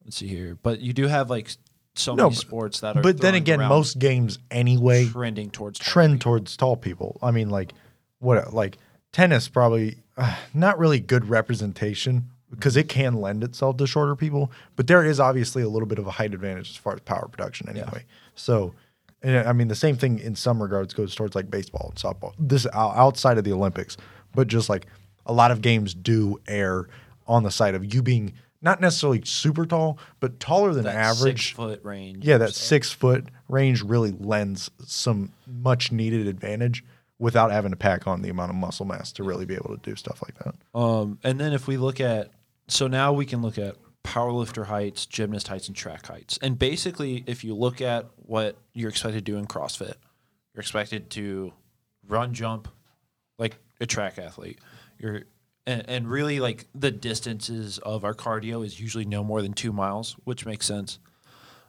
Let's 0.04 0.18
see 0.18 0.28
here, 0.28 0.58
but 0.62 0.82
you 0.82 0.94
do 0.94 1.08
have 1.08 1.30
like 1.30 1.50
so 1.96 2.16
No, 2.16 2.24
many 2.24 2.36
sports 2.36 2.82
that 2.82 2.98
are. 2.98 3.02
But 3.02 3.20
then 3.20 3.36
again, 3.36 3.60
most 3.60 4.00
games 4.00 4.40
anyway 4.50 5.06
trending 5.06 5.52
towards 5.52 5.80
trend 5.80 6.14
people. 6.20 6.32
towards 6.32 6.58
tall 6.58 6.76
people. 6.76 7.20
I 7.22 7.32
mean, 7.32 7.50
like 7.50 7.74
what 8.20 8.54
like 8.54 8.78
tennis 9.12 9.48
probably 9.48 9.98
uh, 10.18 10.36
not 10.54 10.78
really 10.78 11.00
good 11.00 11.30
representation 11.30 12.30
because 12.50 12.76
it 12.76 12.90
can 12.90 13.16
lend 13.16 13.44
itself 13.44 13.78
to 13.78 13.88
shorter 13.88 14.16
people, 14.16 14.52
but 14.76 14.88
there 14.88 15.06
is 15.06 15.20
obviously 15.20 15.64
a 15.64 15.70
little 15.70 15.88
bit 15.88 15.98
of 15.98 16.06
a 16.06 16.12
height 16.12 16.34
advantage 16.34 16.70
as 16.70 16.76
far 16.76 16.94
as 16.94 17.00
power 17.00 17.28
production 17.28 17.70
anyway. 17.70 18.06
So, 18.36 18.74
and 19.22 19.48
I 19.48 19.54
mean, 19.54 19.70
the 19.70 19.76
same 19.76 19.96
thing 19.96 20.20
in 20.20 20.36
some 20.36 20.62
regards 20.62 20.94
goes 20.94 21.16
towards 21.16 21.34
like 21.34 21.50
baseball 21.50 21.94
and 21.94 21.98
softball. 21.98 22.34
This 22.38 22.68
outside 22.74 23.38
of 23.38 23.46
the 23.46 23.54
Olympics, 23.54 23.96
but 24.36 24.48
just 24.48 24.70
like 24.70 24.86
a 25.26 25.34
lot 25.34 25.52
of 25.52 25.62
games 25.62 25.94
do 25.94 26.42
err 26.48 26.88
on 27.28 27.44
the 27.44 27.52
side 27.52 27.76
of 27.76 27.94
you 27.94 28.02
being 28.02 28.34
not 28.62 28.82
necessarily 28.82 29.22
super 29.24 29.66
tall, 29.66 29.98
but 30.20 30.40
taller 30.40 30.74
than 30.74 30.84
that 30.84 30.96
average. 30.96 31.48
six 31.48 31.56
foot 31.56 31.84
range. 31.84 32.26
Yeah, 32.26 32.38
that 32.38 32.54
so. 32.54 32.66
six 32.66 32.92
foot 32.92 33.26
range 33.48 33.82
really 33.82 34.12
lends 34.12 34.70
some 34.86 35.32
much 35.48 35.92
needed 35.92 36.28
advantage 36.28 36.84
without 37.22 37.52
having 37.52 37.70
to 37.70 37.78
pack 37.78 38.08
on 38.08 38.24
the 38.24 38.30
amount 38.30 38.50
of 38.50 38.56
muscle 38.56 38.84
mass 38.84 39.12
to 39.12 39.24
really 39.24 39.46
be 39.46 39.54
able 39.54 39.70
to 39.70 39.80
do 39.84 39.96
stuff 39.96 40.24
like 40.24 40.36
that. 40.40 40.56
Um, 40.74 41.20
and 41.24 41.40
then 41.40 41.54
if 41.54 41.68
we 41.68 41.78
look 41.78 42.02
at, 42.02 42.32
so 42.68 42.88
now 42.88 43.14
we 43.14 43.28
can 43.28 43.44
look 43.44 43.60
at 43.60 43.76
powerlifter 44.04 44.66
heights, 44.66 45.06
gymnast 45.06 45.48
heights, 45.48 45.68
and 45.68 45.78
track 45.78 46.08
heights. 46.08 46.40
And 46.42 46.58
basically, 46.58 47.24
if 47.28 47.44
you 47.44 47.54
look 47.54 47.80
at 47.80 48.08
what 48.16 48.58
you're 48.74 48.90
expected 48.90 49.24
to 49.24 49.32
do 49.32 49.38
in 49.38 49.46
CrossFit, 49.46 49.94
you're 50.56 50.62
expected 50.62 51.12
to 51.12 51.54
run, 52.08 52.34
jump 52.34 52.68
like 53.38 53.58
a 53.80 53.86
track 53.86 54.18
athlete. 54.18 54.58
You're 54.98 55.26
and, 55.68 55.88
and 55.88 56.08
really 56.10 56.40
like 56.40 56.66
the 56.74 56.90
distances 56.90 57.78
of 57.78 58.04
our 58.04 58.16
cardio 58.16 58.66
is 58.66 58.80
usually 58.80 59.06
no 59.06 59.24
more 59.24 59.44
than 59.44 59.54
two 59.54 59.72
miles, 59.72 60.16
which 60.24 60.44
makes 60.48 60.66
sense. 60.66 60.98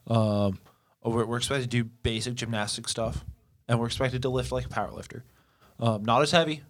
Um, 0.06 0.60
we're, 1.04 1.26
we're 1.26 1.36
expected 1.36 1.70
to 1.70 1.82
do 1.82 1.90
basic 2.02 2.36
gymnastic 2.36 2.88
stuff, 2.88 3.22
and 3.68 3.78
we're 3.78 3.86
expected 3.86 4.22
to 4.22 4.30
lift 4.30 4.50
like 4.50 4.64
a 4.64 4.70
powerlifter. 4.70 5.24
Um, 5.82 6.04
not 6.04 6.22
as 6.22 6.30
heavy, 6.30 6.62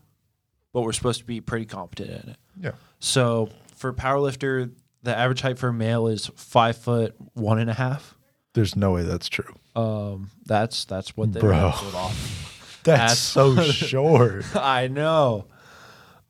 but 0.73 0.83
we're 0.83 0.93
supposed 0.93 1.21
to 1.21 1.25
be 1.27 1.41
pretty 1.41 1.67
competent 1.67 2.11
in 2.11 2.31
it. 2.31 2.37
Yeah. 2.61 2.73
So 2.99 3.51
for 3.77 3.93
powerlifter, 3.93 4.73
the 5.03 5.17
average 5.17 5.43
height 5.43 5.59
for 5.59 5.69
a 5.69 5.73
male 5.73 6.07
is 6.09 6.31
five 6.35 6.77
foot 6.77 7.15
one 7.35 7.59
and 7.59 7.69
a 7.71 7.75
half. 7.75 8.17
There's 8.55 8.75
no 8.75 8.93
way 8.93 9.03
that's 9.03 9.29
true. 9.29 9.55
Um, 9.77 10.31
that's 10.47 10.85
that's 10.87 11.17
what 11.17 11.33
they 11.33 11.41
Bro. 11.41 11.73
pulled 11.75 11.95
off. 11.95 12.39
That's, 12.85 13.33
That's- 13.35 13.59
so 13.59 13.63
short. 13.87 14.45
I 14.57 14.89
know. 14.89 15.47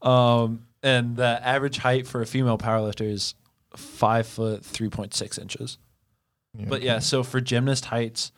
Um, 0.02 0.66
and 0.82 1.16
the 1.16 1.40
average 1.42 1.78
height 1.78 2.06
for 2.06 2.20
a 2.20 2.26
female 2.26 2.58
powerlifter 2.58 3.10
is 3.10 3.34
five 3.74 4.26
foot 4.26 4.62
three 4.64 4.90
point 4.90 5.14
six 5.14 5.38
inches. 5.38 5.78
Yeah. 6.58 6.66
But 6.68 6.82
yeah, 6.82 6.98
so 6.98 7.22
for 7.22 7.40
gymnast 7.40 7.86
heights, 7.86 8.32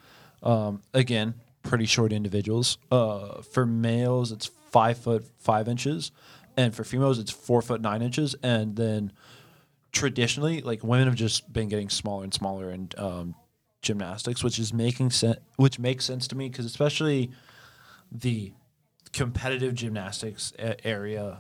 um, 0.45 0.83
again, 0.93 1.35
pretty 1.65 1.87
short 1.87 2.13
individuals. 2.13 2.79
Uh, 2.93 3.43
for 3.43 3.67
males, 3.67 4.31
it's 4.31 4.47
five 4.71 4.97
foot 4.97 5.27
five 5.39 5.67
inches, 5.67 6.13
and 6.57 6.75
for 6.75 6.85
females, 6.85 7.19
it's 7.19 7.33
four 7.33 7.61
foot 7.61 7.81
nine 7.81 8.03
inches. 8.03 8.37
And 8.43 8.77
then 8.77 9.13
traditionally, 9.91 10.61
like 10.61 10.85
women 10.85 11.07
have 11.07 11.17
just 11.17 11.53
been 11.53 11.69
getting 11.69 11.89
smaller 11.89 12.23
and 12.23 12.33
smaller 12.33 12.71
in 12.71 12.91
um, 12.97 13.35
gymnastics, 13.83 14.45
which 14.45 14.61
is 14.61 14.73
making 14.73 15.11
sense. 15.11 15.39
Which 15.57 15.81
makes 15.81 16.05
sense 16.05 16.29
to 16.29 16.37
me 16.37 16.49
because 16.49 16.67
especially 16.67 17.33
the 18.13 18.53
competitive 19.13 19.75
gymnastics 19.75 20.53
a- 20.59 20.87
area 20.87 21.39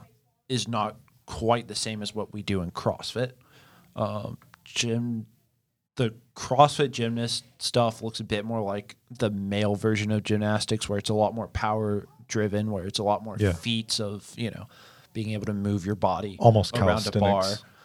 is 0.48 0.66
not 0.66 0.96
quite 1.26 1.68
the 1.68 1.74
same 1.74 2.02
as 2.02 2.14
what 2.14 2.32
we 2.32 2.42
do 2.42 2.62
in 2.62 2.70
CrossFit. 2.70 3.32
Um, 3.96 4.38
gym, 4.64 5.26
the 5.96 6.14
CrossFit 6.36 6.90
gymnast 6.90 7.44
stuff 7.58 8.02
looks 8.02 8.20
a 8.20 8.24
bit 8.24 8.44
more 8.44 8.60
like 8.60 8.96
the 9.18 9.30
male 9.30 9.74
version 9.76 10.10
of 10.10 10.22
gymnastics, 10.24 10.88
where 10.88 10.98
it's 10.98 11.10
a 11.10 11.14
lot 11.14 11.34
more 11.34 11.48
power 11.48 12.06
driven, 12.26 12.70
where 12.70 12.84
it's 12.86 12.98
a 12.98 13.04
lot 13.04 13.22
more 13.22 13.36
Yeah. 13.38 13.52
feats 13.52 14.00
of 14.00 14.32
you 14.36 14.50
know 14.50 14.66
being 15.12 15.30
able 15.30 15.46
to 15.46 15.54
move 15.54 15.86
your 15.86 15.94
body 15.94 16.36
Almost 16.40 16.76
around 16.76 17.06
a 17.06 17.12
bar, 17.12 17.44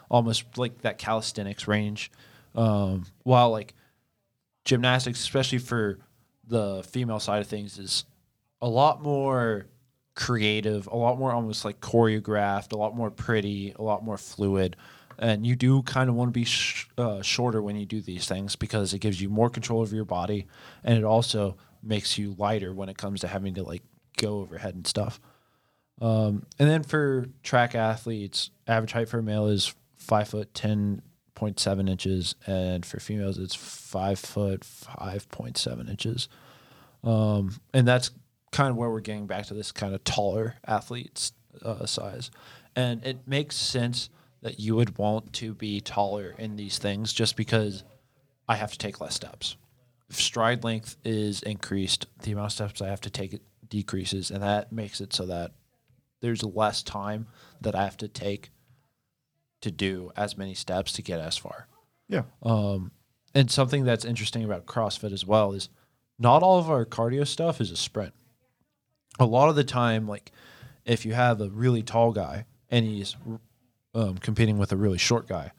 almost 0.09 0.57
like 0.57 0.81
that 0.81 0.97
calisthenics 0.97 1.67
range. 1.67 2.11
Um, 2.55 3.05
while 3.23 3.51
like 3.51 3.75
gymnastics, 4.65 5.19
especially 5.19 5.59
for 5.59 5.99
the 6.47 6.83
female 6.89 7.19
side 7.19 7.41
of 7.41 7.47
things, 7.47 7.77
is 7.77 8.05
a 8.61 8.67
lot 8.67 9.03
more 9.03 9.67
creative, 10.15 10.87
a 10.87 10.95
lot 10.95 11.17
more 11.19 11.31
almost 11.31 11.63
like 11.63 11.79
choreographed, 11.79 12.73
a 12.73 12.77
lot 12.77 12.95
more 12.95 13.11
pretty, 13.11 13.73
a 13.77 13.81
lot 13.81 14.03
more 14.03 14.17
fluid. 14.17 14.75
And 15.21 15.45
you 15.45 15.57
do 15.57 15.83
kind 15.83 16.09
of 16.09 16.15
want 16.15 16.29
to 16.29 16.39
be 16.39 16.45
sh- 16.45 16.87
uh, 16.97 17.21
shorter 17.21 17.61
when 17.61 17.75
you 17.75 17.85
do 17.85 17.99
these 17.99 18.25
things 18.25 18.55
because 18.55 18.93
it 18.93 18.99
gives 18.99 19.21
you 19.21 19.29
more 19.29 19.49
control 19.49 19.81
over 19.81 19.93
your 19.93 20.05
body, 20.05 20.47
and 20.83 20.97
it 20.97 21.03
also 21.03 21.57
makes 21.83 22.17
you 22.17 22.35
lighter 22.37 22.73
when 22.73 22.87
it 22.87 22.97
comes 22.97 23.21
to 23.21 23.27
having 23.27 23.53
to 23.55 23.63
like 23.63 23.83
go 24.17 24.39
overhead 24.39 24.75
and 24.75 24.87
stuff. 24.87 25.19
Um, 26.01 26.45
and 26.57 26.69
then 26.69 26.83
for 26.83 27.27
track 27.43 27.75
athletes, 27.75 28.51
average 28.65 28.93
height 28.93 29.09
for 29.09 29.19
a 29.19 29.23
male 29.23 29.47
is 29.47 29.73
five 29.97 30.29
foot 30.29 30.53
ten 30.53 31.01
point 31.35 31.59
seven 31.59 31.89
inches, 31.89 32.35
and 32.47 32.85
for 32.85 33.01
females, 33.01 33.37
it's 33.37 33.55
five 33.55 34.19
foot 34.19 34.63
five 34.63 35.29
point 35.29 35.57
seven 35.57 35.89
inches. 35.89 36.29
Um, 37.03 37.59
and 37.73 37.85
that's 37.85 38.11
kind 38.51 38.69
of 38.69 38.77
where 38.77 38.89
we're 38.89 39.01
getting 39.01 39.27
back 39.27 39.47
to 39.47 39.53
this 39.53 39.71
kind 39.73 39.93
of 39.93 40.03
taller 40.05 40.55
athletes 40.65 41.33
uh, 41.61 41.85
size, 41.85 42.31
and 42.73 43.05
it 43.05 43.27
makes 43.27 43.57
sense 43.57 44.09
that 44.41 44.59
you 44.59 44.75
would 44.75 44.97
want 44.97 45.33
to 45.33 45.53
be 45.53 45.81
taller 45.81 46.35
in 46.37 46.55
these 46.55 46.77
things 46.77 47.13
just 47.13 47.35
because 47.35 47.83
I 48.47 48.55
have 48.55 48.71
to 48.71 48.77
take 48.77 49.01
less 49.01 49.15
steps. 49.15 49.57
If 50.09 50.15
stride 50.15 50.63
length 50.63 50.97
is 51.03 51.43
increased, 51.43 52.07
the 52.23 52.31
amount 52.31 52.47
of 52.47 52.53
steps 52.53 52.81
I 52.81 52.87
have 52.87 53.01
to 53.01 53.09
take 53.09 53.41
decreases, 53.67 54.31
and 54.31 54.41
that 54.41 54.71
makes 54.71 55.01
it 55.01 55.13
so 55.13 55.25
that 55.27 55.51
there's 56.21 56.43
less 56.43 56.81
time 56.81 57.27
that 57.61 57.75
I 57.75 57.83
have 57.83 57.97
to 57.97 58.07
take 58.07 58.49
to 59.61 59.71
do 59.71 60.11
as 60.15 60.37
many 60.37 60.53
steps 60.53 60.93
to 60.93 61.01
get 61.01 61.19
as 61.19 61.37
far. 61.37 61.67
Yeah. 62.07 62.23
Um, 62.41 62.91
and 63.35 63.51
something 63.51 63.83
that's 63.83 64.05
interesting 64.05 64.43
about 64.43 64.65
CrossFit 64.65 65.13
as 65.13 65.25
well 65.25 65.51
is 65.53 65.69
not 66.17 66.43
all 66.43 66.57
of 66.57 66.69
our 66.69 66.85
cardio 66.85 67.27
stuff 67.27 67.61
is 67.61 67.71
a 67.71 67.77
sprint. 67.77 68.13
A 69.19 69.25
lot 69.25 69.49
of 69.49 69.55
the 69.55 69.63
time, 69.63 70.07
like 70.07 70.31
if 70.85 71.05
you 71.05 71.13
have 71.13 71.39
a 71.39 71.49
really 71.49 71.83
tall 71.83 72.11
guy 72.11 72.45
and 72.69 72.85
he's 72.85 73.15
um, 73.93 74.17
competing 74.17 74.57
with 74.57 74.71
a 74.71 74.77
really 74.77 74.97
short 74.97 75.27
guy, 75.27 75.51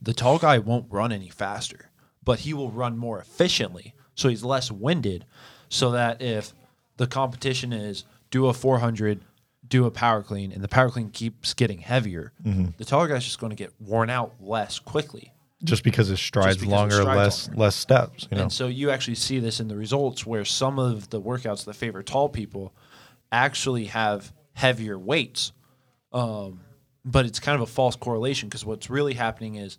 the 0.00 0.12
tall 0.12 0.38
guy 0.38 0.58
won't 0.58 0.86
run 0.90 1.12
any 1.12 1.28
faster, 1.28 1.90
but 2.22 2.40
he 2.40 2.54
will 2.54 2.70
run 2.70 2.96
more 2.96 3.20
efficiently. 3.20 3.94
So 4.14 4.28
he's 4.28 4.44
less 4.44 4.70
winded. 4.70 5.24
So 5.68 5.90
that 5.92 6.22
if 6.22 6.52
the 6.96 7.06
competition 7.06 7.72
is 7.72 8.04
do 8.30 8.46
a 8.46 8.52
400, 8.54 9.20
do 9.68 9.84
a 9.86 9.90
power 9.90 10.22
clean, 10.22 10.50
and 10.52 10.62
the 10.62 10.68
power 10.68 10.90
clean 10.90 11.10
keeps 11.10 11.54
getting 11.54 11.78
heavier, 11.78 12.32
the 12.78 12.84
taller 12.84 13.08
guy's 13.08 13.24
just 13.24 13.38
going 13.38 13.50
to 13.50 13.56
get 13.56 13.72
worn 13.80 14.08
out 14.10 14.34
less 14.40 14.78
quickly. 14.78 15.32
Just 15.64 15.82
because 15.82 16.06
his 16.06 16.20
strides 16.20 16.56
because 16.56 16.72
longer, 16.72 17.00
strides 17.00 17.16
less 17.16 17.48
longer. 17.48 17.60
less 17.60 17.76
steps. 17.76 18.28
You 18.30 18.36
know. 18.36 18.42
And 18.44 18.52
so 18.52 18.68
you 18.68 18.90
actually 18.90 19.16
see 19.16 19.40
this 19.40 19.58
in 19.58 19.66
the 19.68 19.76
results 19.76 20.24
where 20.24 20.44
some 20.44 20.78
of 20.78 21.10
the 21.10 21.20
workouts 21.20 21.64
that 21.64 21.74
favor 21.74 22.02
tall 22.02 22.28
people 22.28 22.72
actually 23.32 23.86
have 23.86 24.32
heavier 24.52 24.96
weights. 24.98 25.52
Um, 26.12 26.60
but 27.08 27.24
it's 27.24 27.40
kind 27.40 27.56
of 27.56 27.62
a 27.62 27.66
false 27.66 27.96
correlation 27.96 28.48
because 28.48 28.66
what's 28.66 28.90
really 28.90 29.14
happening 29.14 29.54
is 29.54 29.78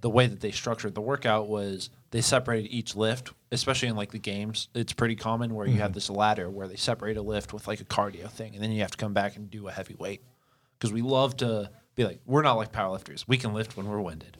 the 0.00 0.08
way 0.08 0.26
that 0.26 0.40
they 0.40 0.50
structured 0.50 0.94
the 0.94 1.00
workout 1.00 1.46
was 1.46 1.90
they 2.10 2.22
separated 2.22 2.68
each 2.68 2.96
lift, 2.96 3.34
especially 3.52 3.88
in 3.88 3.96
like 3.96 4.12
the 4.12 4.18
games. 4.18 4.68
It's 4.74 4.94
pretty 4.94 5.14
common 5.14 5.54
where 5.54 5.66
you 5.66 5.78
have 5.80 5.92
this 5.92 6.08
ladder 6.08 6.48
where 6.48 6.66
they 6.66 6.76
separate 6.76 7.18
a 7.18 7.22
lift 7.22 7.52
with 7.52 7.68
like 7.68 7.82
a 7.82 7.84
cardio 7.84 8.30
thing, 8.30 8.54
and 8.54 8.64
then 8.64 8.72
you 8.72 8.80
have 8.80 8.92
to 8.92 8.96
come 8.96 9.12
back 9.12 9.36
and 9.36 9.50
do 9.50 9.68
a 9.68 9.72
heavy 9.72 9.94
weight 9.98 10.22
because 10.78 10.90
we 10.90 11.02
love 11.02 11.36
to 11.38 11.70
be 11.96 12.04
like 12.04 12.20
we're 12.24 12.40
not 12.40 12.54
like 12.54 12.72
powerlifters. 12.72 13.24
We 13.28 13.36
can 13.36 13.52
lift 13.52 13.76
when 13.76 13.86
we're 13.86 14.00
winded. 14.00 14.38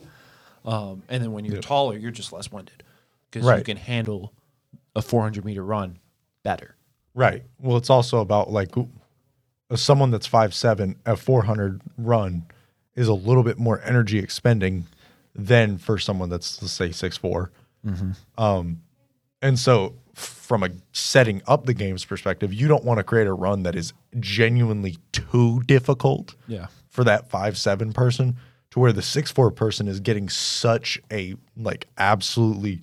Um, 0.65 1.03
and 1.09 1.23
then 1.23 1.31
when 1.31 1.45
you're 1.45 1.61
taller, 1.61 1.95
you're 1.95 2.11
just 2.11 2.33
less 2.33 2.51
winded 2.51 2.83
because 3.29 3.47
you 3.57 3.63
can 3.63 3.77
handle 3.77 4.33
a 4.95 5.01
400 5.03 5.45
meter 5.45 5.63
run 5.63 5.99
better. 6.43 6.75
Right. 7.13 7.43
Well, 7.59 7.77
it's 7.77 7.89
also 7.89 8.19
about 8.19 8.49
like 8.49 8.71
someone 9.79 10.11
that's 10.11 10.27
five 10.27 10.53
seven 10.53 10.95
a 11.05 11.15
four 11.15 11.43
hundred 11.43 11.81
run 11.97 12.45
is 12.95 13.07
a 13.07 13.13
little 13.13 13.43
bit 13.43 13.57
more 13.57 13.81
energy 13.83 14.19
expending 14.19 14.85
than 15.33 15.77
for 15.77 15.97
someone 15.97 16.29
that's 16.29 16.61
let's 16.61 16.73
say 16.73 16.91
six 16.91 17.17
four. 17.17 17.51
Um, 18.37 18.81
and 19.41 19.57
so, 19.57 19.95
from 20.13 20.63
a 20.63 20.69
setting 20.91 21.41
up 21.47 21.65
the 21.65 21.73
game's 21.73 22.05
perspective, 22.05 22.53
you 22.53 22.67
don't 22.67 22.83
want 22.83 22.97
to 22.99 23.03
create 23.03 23.27
a 23.27 23.33
run 23.33 23.63
that 23.63 23.75
is 23.75 23.93
genuinely 24.19 24.97
too 25.13 25.61
difficult 25.63 26.35
Yeah. 26.47 26.67
for 26.89 27.03
that 27.05 27.29
five 27.29 27.57
seven 27.57 27.91
person 27.93 28.35
to 28.71 28.79
where 28.79 28.91
the 28.91 29.01
six 29.01 29.31
four 29.31 29.49
person 29.51 29.87
is 29.87 29.99
getting 29.99 30.29
such 30.29 30.99
a 31.11 31.35
like 31.57 31.87
absolutely 31.97 32.81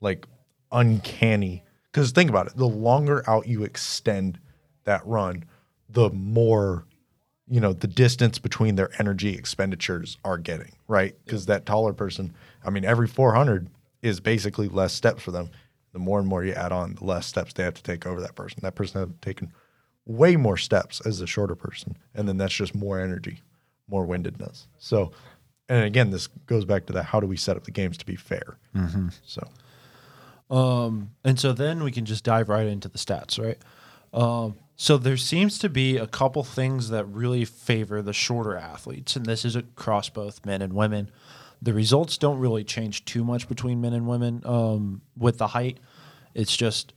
like 0.00 0.26
uncanny 0.72 1.62
because 1.92 2.10
think 2.12 2.28
about 2.30 2.46
it 2.46 2.56
the 2.56 2.66
longer 2.66 3.22
out 3.28 3.46
you 3.46 3.62
extend 3.62 4.38
that 4.84 5.04
run 5.06 5.44
the 5.94 6.10
more 6.10 6.84
you 7.48 7.60
know 7.60 7.72
the 7.72 7.86
distance 7.86 8.38
between 8.38 8.76
their 8.76 8.90
energy 8.98 9.34
expenditures 9.34 10.18
are 10.24 10.38
getting 10.38 10.72
right? 10.88 11.14
Because 11.24 11.46
that 11.46 11.64
taller 11.66 11.92
person 11.92 12.34
i 12.64 12.70
mean 12.70 12.84
every 12.84 13.06
400 13.06 13.68
is 14.02 14.20
basically 14.20 14.68
less 14.68 14.92
steps 14.92 15.22
for 15.22 15.30
them. 15.30 15.48
The 15.92 15.98
more 15.98 16.18
and 16.18 16.28
more 16.28 16.44
you 16.44 16.52
add 16.52 16.72
on 16.72 16.96
the 16.96 17.04
less 17.04 17.26
steps 17.26 17.52
they 17.52 17.62
have 17.62 17.74
to 17.74 17.82
take 17.82 18.06
over 18.06 18.20
that 18.20 18.34
person. 18.34 18.58
That 18.62 18.74
person 18.74 19.00
has 19.00 19.08
taken 19.22 19.52
way 20.04 20.36
more 20.36 20.58
steps 20.58 21.00
as 21.06 21.18
the 21.20 21.26
shorter 21.26 21.54
person 21.54 21.96
and 22.14 22.28
then 22.28 22.36
that's 22.36 22.54
just 22.54 22.74
more 22.74 23.00
energy 23.00 23.40
more 23.88 24.06
windedness. 24.06 24.66
So 24.78 25.12
and 25.68 25.84
again 25.84 26.10
this 26.10 26.26
goes 26.46 26.64
back 26.64 26.86
to 26.86 26.92
that 26.94 27.04
how 27.04 27.20
do 27.20 27.26
we 27.26 27.36
set 27.36 27.56
up 27.56 27.64
the 27.64 27.70
games 27.70 27.96
to 27.98 28.06
be 28.06 28.16
fair? 28.16 28.58
So. 29.24 29.48
Um, 30.50 31.10
and 31.24 31.40
so 31.40 31.52
then 31.52 31.82
we 31.82 31.90
can 31.90 32.04
just 32.04 32.22
dive 32.22 32.48
right 32.50 32.66
into 32.66 32.88
the 32.88 32.98
stats, 32.98 33.42
right? 33.42 33.58
Um, 34.12 34.56
so 34.76 34.96
there 34.96 35.16
seems 35.16 35.58
to 35.58 35.68
be 35.68 35.96
a 35.96 36.06
couple 36.06 36.42
things 36.42 36.90
that 36.90 37.04
really 37.06 37.44
favor 37.44 38.02
the 38.02 38.12
shorter 38.12 38.56
athletes, 38.56 39.16
and 39.16 39.26
this 39.26 39.44
is 39.44 39.56
across 39.56 40.08
both 40.08 40.44
men 40.44 40.62
and 40.62 40.72
women. 40.72 41.10
The 41.62 41.72
results 41.72 42.18
don't 42.18 42.38
really 42.38 42.64
change 42.64 43.04
too 43.04 43.24
much 43.24 43.48
between 43.48 43.80
men 43.80 43.92
and 43.92 44.06
women 44.06 44.42
um, 44.44 45.00
with 45.16 45.38
the 45.38 45.48
height. 45.48 45.78
It's 46.34 46.56
just 46.56 46.92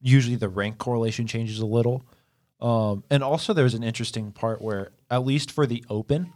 usually 0.00 0.36
the 0.36 0.48
rank 0.48 0.78
correlation 0.78 1.26
changes 1.26 1.60
a 1.60 1.66
little. 1.66 2.04
Um, 2.60 3.04
and 3.10 3.22
also, 3.22 3.54
there's 3.54 3.74
an 3.74 3.82
interesting 3.82 4.32
part 4.32 4.60
where, 4.60 4.90
at 5.10 5.24
least 5.24 5.50
for 5.50 5.66
the 5.66 5.84
open, 5.88 6.32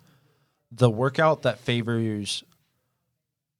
the 0.72 0.90
workout 0.90 1.42
that 1.42 1.58
favors 1.58 2.44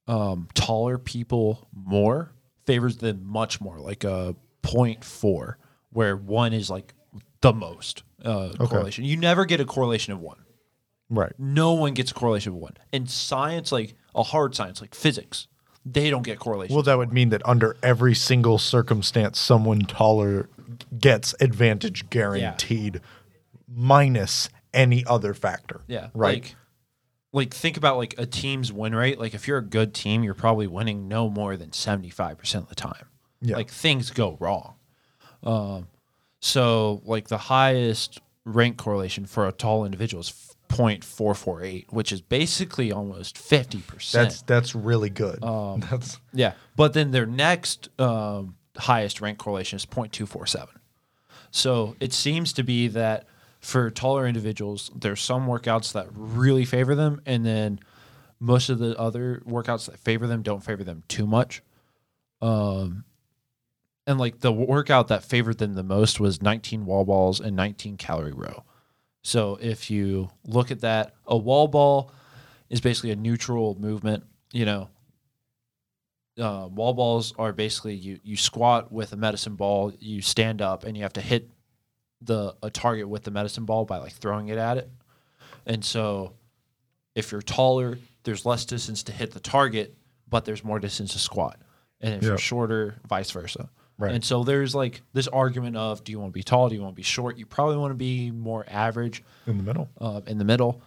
um, 0.07 0.47
taller 0.53 0.97
people 0.97 1.67
more 1.73 2.31
favors 2.65 2.97
them 2.97 3.21
much 3.23 3.61
more, 3.61 3.79
like 3.79 4.03
a 4.03 4.35
0.4, 4.63 5.55
where 5.91 6.17
one 6.17 6.53
is 6.53 6.69
like 6.69 6.93
the 7.45 7.53
most 7.53 8.03
uh, 8.23 8.51
correlation. 8.59 9.05
You 9.05 9.17
never 9.17 9.45
get 9.45 9.59
a 9.59 9.65
correlation 9.65 10.13
of 10.13 10.19
one. 10.19 10.39
right 11.09 11.33
No 11.37 11.73
one 11.73 11.93
gets 11.93 12.11
a 12.11 12.13
correlation 12.13 12.53
of 12.53 12.59
one. 12.59 12.73
In 12.91 13.07
science, 13.07 13.71
like 13.71 13.95
a 14.13 14.23
hard 14.23 14.55
science, 14.55 14.81
like 14.81 14.95
physics, 14.95 15.47
they 15.85 16.09
don't 16.09 16.23
get 16.23 16.39
correlation. 16.39 16.73
Well, 16.75 16.83
that 16.83 16.97
would 16.97 17.13
mean 17.13 17.29
that 17.29 17.41
under 17.45 17.77
every 17.83 18.15
single 18.15 18.57
circumstance, 18.57 19.39
someone 19.39 19.81
taller 19.81 20.49
gets 20.99 21.35
advantage 21.39 22.09
guaranteed, 22.09 23.01
minus 23.67 24.49
any 24.73 25.05
other 25.05 25.33
factor. 25.33 25.81
yeah, 25.87 26.09
Right. 26.13 26.43
Like, 26.43 26.55
like 27.31 27.53
think 27.53 27.75
about 27.75 27.97
like 27.97 28.15
a 28.17 28.25
team's 28.25 28.71
win 28.71 28.95
rate. 28.95 29.19
Like 29.19 29.33
if 29.33 29.45
you're 29.47 29.57
a 29.57 29.63
good 29.63 29.93
team, 29.93 30.23
you're 30.23 30.33
probably 30.33 30.67
winning 30.67 31.09
no 31.09 31.29
more 31.29 31.57
than 31.57 31.73
seventy 31.73 32.09
five 32.09 32.37
percent 32.37 32.63
of 32.63 32.69
the 32.69 32.75
time. 32.75 33.07
Yeah. 33.41 33.57
Like 33.57 33.69
things 33.69 34.09
go 34.09 34.37
wrong. 34.39 34.75
Um, 35.43 35.87
so 36.45 37.01
like 37.05 37.27
the 37.27 37.37
highest 37.37 38.21
rank 38.45 38.77
correlation 38.77 39.25
for 39.25 39.47
a 39.47 39.51
tall 39.51 39.83
individual 39.83 40.21
is 40.21 40.55
0.448, 40.69 41.91
which 41.91 42.11
is 42.11 42.21
basically 42.21 42.91
almost 42.91 43.37
fifty 43.37 43.79
percent. 43.79 44.29
that's 44.29 44.41
that's 44.43 44.75
really 44.75 45.09
good. 45.09 45.43
Um, 45.43 45.79
that's 45.91 46.19
Yeah, 46.33 46.53
but 46.75 46.93
then 46.93 47.11
their 47.11 47.25
next 47.25 47.89
um, 47.99 48.55
highest 48.77 49.21
rank 49.21 49.37
correlation 49.39 49.77
is 49.77 49.85
0.247. 49.85 50.67
So 51.51 51.95
it 51.99 52.13
seems 52.13 52.53
to 52.53 52.63
be 52.63 52.89
that 52.89 53.25
for 53.59 53.89
taller 53.89 54.27
individuals, 54.27 54.91
there's 54.95 55.21
some 55.21 55.47
workouts 55.47 55.93
that 55.93 56.07
really 56.13 56.65
favor 56.65 56.93
them, 56.93 57.21
and 57.25 57.45
then 57.45 57.79
most 58.39 58.69
of 58.69 58.77
the 58.77 58.97
other 58.99 59.41
workouts 59.47 59.87
that 59.87 59.97
favor 59.97 60.27
them 60.27 60.43
don't 60.43 60.63
favor 60.63 60.83
them 60.83 61.03
too 61.07 61.25
much. 61.25 61.63
Um, 62.41 63.05
and 64.07 64.19
like 64.19 64.39
the 64.39 64.51
workout 64.51 65.07
that 65.07 65.23
favored 65.23 65.57
them 65.57 65.73
the 65.73 65.83
most 65.83 66.19
was 66.19 66.41
19 66.41 66.85
wall 66.85 67.05
balls 67.05 67.39
and 67.39 67.55
19 67.55 67.97
calorie 67.97 68.31
row. 68.33 68.63
So 69.23 69.57
if 69.61 69.89
you 69.89 70.29
look 70.45 70.69
at 70.71 70.81
that, 70.81 71.15
a 71.25 71.35
wall 71.37 71.67
ball 71.67 72.11
is 72.69 72.81
basically 72.81 73.11
a 73.11 73.15
neutral 73.15 73.75
movement. 73.79 74.23
You 74.51 74.65
know, 74.65 74.89
uh, 76.39 76.67
wall 76.69 76.93
balls 76.93 77.33
are 77.37 77.53
basically 77.53 77.95
you 77.95 78.19
you 78.23 78.35
squat 78.37 78.91
with 78.91 79.13
a 79.13 79.17
medicine 79.17 79.55
ball, 79.55 79.93
you 79.99 80.21
stand 80.21 80.61
up, 80.61 80.83
and 80.83 80.95
you 80.95 81.03
have 81.03 81.13
to 81.13 81.21
hit 81.21 81.49
the 82.21 82.55
a 82.61 82.69
target 82.69 83.07
with 83.07 83.23
the 83.23 83.31
medicine 83.31 83.65
ball 83.65 83.85
by 83.85 83.97
like 83.97 84.13
throwing 84.13 84.49
it 84.49 84.57
at 84.57 84.77
it. 84.77 84.89
And 85.65 85.83
so, 85.83 86.33
if 87.15 87.31
you're 87.31 87.41
taller, 87.41 87.97
there's 88.23 88.45
less 88.45 88.65
distance 88.65 89.01
to 89.03 89.11
hit 89.11 89.31
the 89.31 89.39
target, 89.39 89.95
but 90.29 90.45
there's 90.45 90.63
more 90.63 90.79
distance 90.79 91.13
to 91.13 91.19
squat. 91.19 91.59
And 92.01 92.13
if 92.13 92.21
Yeah. 92.23 92.29
you're 92.29 92.37
shorter, 92.37 92.95
vice 93.07 93.31
versa. 93.31 93.69
Right. 93.97 94.13
And 94.13 94.23
so 94.25 94.43
there's 94.43 94.75
like 94.75 95.01
this 95.13 95.27
argument 95.29 95.77
of 95.77 96.03
do 96.03 96.11
you 96.11 96.19
want 96.19 96.31
to 96.31 96.33
be 96.33 96.43
tall? 96.43 96.67
Do 96.69 96.75
you 96.75 96.81
want 96.81 96.93
to 96.93 96.97
be 96.97 97.01
short? 97.03 97.37
You 97.37 97.45
probably 97.45 97.77
want 97.77 97.91
to 97.91 97.95
be 97.95 98.29
more 98.31 98.65
average 98.69 99.23
in 99.47 99.57
the 99.57 99.63
middle. 99.63 99.89
uh, 100.01 100.21
in 100.27 100.37
the 100.37 100.43
middle. 100.45 100.81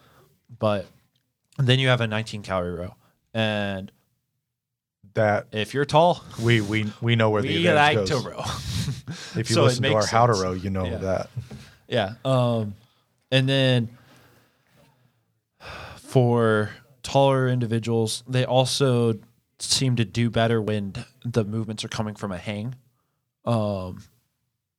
But 0.58 0.86
then 1.58 1.78
you 1.78 1.88
have 1.88 2.00
a 2.02 2.06
19 2.06 2.42
calorie 2.42 2.74
row. 2.74 2.94
And 3.32 3.90
That 5.14 5.46
if 5.52 5.72
you're 5.74 5.84
tall, 5.86 6.22
we 6.42 6.60
we 6.60 6.92
we 7.00 7.16
know 7.16 7.30
where 7.30 7.40
the 7.42 7.68
like 7.72 7.96
goes. 7.96 8.08
to 8.10 8.16
row. 8.28 8.42
If 9.36 9.48
you 9.50 9.54
So 9.56 9.64
listen 9.64 9.82
to 9.84 9.88
our 9.90 10.00
makes 10.00 10.10
how 10.10 10.26
to 10.26 10.32
row, 10.34 10.52
you 10.52 10.68
know 10.70 10.84
Yeah. 10.84 10.96
that. 10.98 11.30
yeah. 11.88 12.12
Um, 12.26 12.74
and 13.30 13.48
then 13.48 13.88
for 15.96 16.70
taller 17.02 17.48
individuals, 17.48 18.22
they 18.28 18.44
also 18.44 19.14
seem 19.58 19.96
to 19.96 20.04
do 20.04 20.30
better 20.30 20.60
when 20.60 20.94
the 21.24 21.44
movements 21.44 21.84
are 21.84 21.88
coming 21.88 22.14
from 22.14 22.32
a 22.32 22.38
hang. 22.38 22.74
Um, 23.48 24.02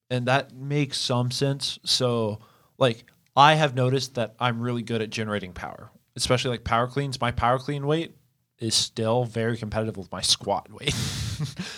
and 0.09 0.27
that 0.27 0.55
makes 0.55 0.97
some 0.97 1.31
sense. 1.31 1.79
So, 1.83 2.39
like, 2.77 3.03
I 3.35 3.55
have 3.55 3.75
noticed 3.75 4.15
that 4.15 4.35
I'm 4.39 4.61
really 4.61 4.81
good 4.81 5.01
at 5.01 5.09
generating 5.09 5.53
power, 5.53 5.91
especially 6.15 6.51
like 6.51 6.63
power 6.63 6.87
cleans. 6.87 7.19
My 7.19 7.31
power 7.31 7.59
clean 7.59 7.85
weight 7.85 8.15
is 8.59 8.75
still 8.75 9.23
very 9.25 9.57
competitive 9.57 9.97
with 9.97 10.11
my 10.11 10.21
squat 10.21 10.71
weight. 10.71 10.95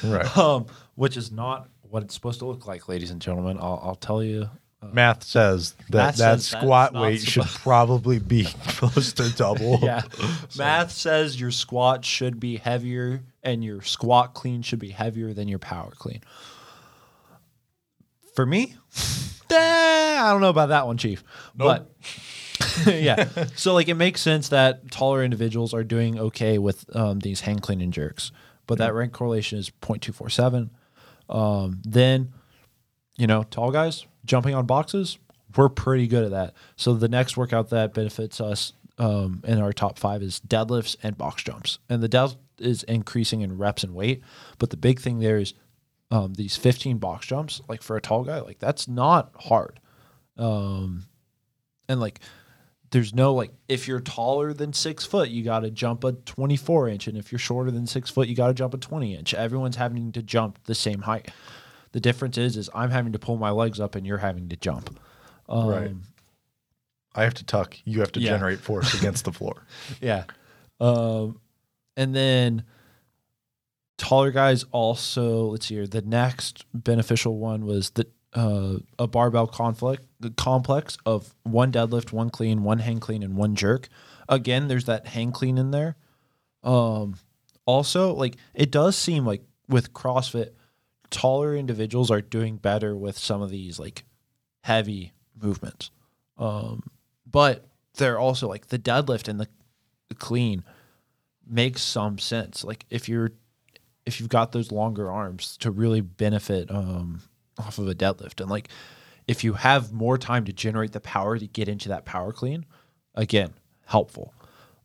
Right. 0.03 0.35
um, 0.35 0.65
which 0.95 1.15
is 1.15 1.31
not 1.31 1.69
what 1.81 2.01
it's 2.01 2.15
supposed 2.15 2.39
to 2.39 2.45
look 2.45 2.65
like, 2.65 2.87
ladies 2.87 3.11
and 3.11 3.21
gentlemen. 3.21 3.59
I'll, 3.59 3.79
I'll 3.83 3.95
tell 3.95 4.23
you. 4.23 4.49
Math 4.81 5.23
says 5.23 5.75
that 5.91 5.97
Math 5.97 6.15
that 6.15 6.41
says 6.41 6.47
squat 6.47 6.93
weight 6.93 7.21
should 7.21 7.43
probably 7.45 8.17
be 8.17 8.45
close 8.45 9.13
to 9.13 9.29
double. 9.35 9.77
Yeah, 9.83 10.01
math 10.57 10.91
says 10.91 11.39
your 11.39 11.51
squat 11.51 12.03
should 12.03 12.39
be 12.39 12.57
heavier, 12.57 13.21
and 13.43 13.63
your 13.63 13.83
squat 13.83 14.33
clean 14.33 14.63
should 14.63 14.79
be 14.79 14.89
heavier 14.89 15.33
than 15.33 15.47
your 15.47 15.59
power 15.59 15.91
clean. 15.95 16.21
For 18.33 18.45
me, 18.45 18.75
eh, 19.51 20.17
I 20.21 20.31
don't 20.31 20.41
know 20.41 20.49
about 20.49 20.69
that 20.69 20.87
one, 20.87 20.97
Chief. 20.97 21.23
But 21.55 21.91
yeah, 22.87 23.27
so 23.55 23.73
like 23.73 23.87
it 23.87 23.95
makes 23.95 24.21
sense 24.21 24.49
that 24.49 24.91
taller 24.91 25.23
individuals 25.23 25.73
are 25.73 25.83
doing 25.83 26.17
okay 26.19 26.57
with 26.57 26.85
um, 26.95 27.19
these 27.19 27.41
hang 27.41 27.59
clean 27.59 27.81
and 27.81 27.91
jerks, 27.93 28.31
but 28.67 28.77
that 28.77 28.93
rank 28.93 29.11
correlation 29.11 29.59
is 29.59 29.69
0.247. 29.69 30.69
Um, 31.29 31.81
then, 31.83 32.33
you 33.17 33.27
know, 33.27 33.43
tall 33.43 33.71
guys 33.71 34.05
jumping 34.25 34.53
on 34.55 34.65
boxes, 34.65 35.17
we're 35.55 35.69
pretty 35.69 36.07
good 36.07 36.23
at 36.23 36.31
that. 36.31 36.53
So 36.75 36.93
the 36.93 37.09
next 37.09 37.37
workout 37.37 37.69
that 37.69 37.93
benefits 37.93 38.39
us 38.39 38.73
um, 38.97 39.41
in 39.45 39.59
our 39.59 39.73
top 39.73 39.97
five 39.97 40.21
is 40.21 40.41
deadlifts 40.47 40.95
and 41.03 41.17
box 41.17 41.43
jumps, 41.43 41.79
and 41.89 42.01
the 42.01 42.09
deadlift 42.09 42.37
is 42.59 42.83
increasing 42.83 43.41
in 43.41 43.57
reps 43.57 43.83
and 43.83 43.93
weight, 43.93 44.21
but 44.59 44.69
the 44.69 44.77
big 44.77 44.99
thing 44.99 45.19
there 45.19 45.37
is 45.37 45.53
um, 46.11 46.33
these 46.33 46.55
15 46.57 46.97
box 46.97 47.25
jumps, 47.25 47.61
like 47.69 47.81
for 47.81 47.95
a 47.95 48.01
tall 48.01 48.23
guy, 48.23 48.39
like 48.41 48.59
that's 48.59 48.87
not 48.87 49.31
hard. 49.39 49.79
Um, 50.37 51.05
and 51.87 51.99
like, 51.99 52.19
there's 52.91 53.15
no 53.15 53.33
like, 53.33 53.51
if 53.69 53.87
you're 53.87 54.01
taller 54.01 54.51
than 54.53 54.73
six 54.73 55.05
foot, 55.05 55.29
you 55.29 55.43
got 55.43 55.61
to 55.61 55.71
jump 55.71 56.03
a 56.03 56.11
24 56.11 56.89
inch. 56.89 57.07
And 57.07 57.17
if 57.17 57.31
you're 57.31 57.39
shorter 57.39 57.71
than 57.71 57.87
six 57.87 58.09
foot, 58.09 58.27
you 58.27 58.35
got 58.35 58.47
to 58.47 58.53
jump 58.53 58.73
a 58.73 58.77
20 58.77 59.15
inch. 59.15 59.33
Everyone's 59.33 59.77
having 59.77 60.11
to 60.11 60.21
jump 60.21 60.59
the 60.65 60.75
same 60.75 61.01
height. 61.03 61.29
The 61.93 62.01
difference 62.01 62.37
is, 62.37 62.57
is 62.57 62.69
I'm 62.75 62.89
having 62.89 63.13
to 63.13 63.19
pull 63.19 63.37
my 63.37 63.49
legs 63.51 63.79
up 63.79 63.95
and 63.95 64.05
you're 64.05 64.17
having 64.17 64.49
to 64.49 64.55
jump. 64.57 64.99
Um, 65.47 65.67
Right. 65.67 65.91
I 67.15 67.23
have 67.23 67.33
to 67.35 67.45
tuck. 67.45 67.77
You 67.83 67.99
have 68.01 68.11
to 68.13 68.19
Yeah. 68.21 68.29
generate 68.31 68.59
force 68.59 68.93
against 68.93 69.25
the 69.25 69.31
floor. 69.33 69.63
Yeah. 70.01 70.23
Um, 70.79 71.39
and 71.97 72.15
then 72.15 72.63
taller 74.11 74.31
guys 74.31 74.65
also, 74.73 75.45
let's 75.45 75.67
see 75.67 75.75
here, 75.75 75.87
the 75.87 76.01
next 76.01 76.65
beneficial 76.73 77.37
one 77.37 77.65
was 77.65 77.91
the 77.91 78.05
uh, 78.33 78.75
a 78.99 79.07
barbell 79.07 79.47
conflict 79.47 80.03
complex 80.35 80.97
of 81.05 81.33
one 81.43 81.71
deadlift, 81.71 82.11
one 82.11 82.29
clean, 82.29 82.63
one 82.63 82.79
hang 82.79 82.99
clean, 82.99 83.23
and 83.23 83.37
one 83.37 83.55
jerk. 83.55 83.87
Again, 84.27 84.67
there's 84.67 84.83
that 84.85 85.07
hang 85.07 85.31
clean 85.31 85.57
in 85.57 85.71
there. 85.71 85.95
Um, 86.61 87.15
also 87.65 88.13
like 88.13 88.35
it 88.53 88.69
does 88.69 88.97
seem 88.97 89.25
like 89.25 89.43
with 89.69 89.93
CrossFit, 89.93 90.49
taller 91.09 91.55
individuals 91.55 92.11
are 92.11 92.21
doing 92.21 92.57
better 92.57 92.97
with 92.97 93.17
some 93.17 93.41
of 93.41 93.49
these 93.49 93.79
like 93.79 94.03
heavy 94.65 95.13
movements. 95.41 95.89
Um, 96.37 96.83
but 97.25 97.65
they're 97.95 98.19
also 98.19 98.49
like 98.49 98.67
the 98.67 98.79
deadlift 98.79 99.29
and 99.29 99.39
the, 99.39 99.47
the 100.09 100.15
clean 100.15 100.65
makes 101.47 101.81
some 101.81 102.17
sense. 102.17 102.65
Like 102.65 102.85
if 102.89 103.07
you're 103.07 103.31
if 104.05 104.19
you've 104.19 104.29
got 104.29 104.51
those 104.51 104.71
longer 104.71 105.11
arms 105.11 105.57
to 105.57 105.71
really 105.71 106.01
benefit 106.01 106.69
um, 106.71 107.21
off 107.57 107.77
of 107.77 107.87
a 107.87 107.95
deadlift 107.95 108.41
and 108.41 108.49
like 108.49 108.69
if 109.27 109.43
you 109.43 109.53
have 109.53 109.91
more 109.91 110.17
time 110.17 110.45
to 110.45 110.53
generate 110.53 110.91
the 110.91 110.99
power 110.99 111.37
to 111.37 111.47
get 111.47 111.69
into 111.69 111.89
that 111.89 112.05
power 112.05 112.31
clean, 112.31 112.65
again, 113.15 113.53
helpful. 113.85 114.33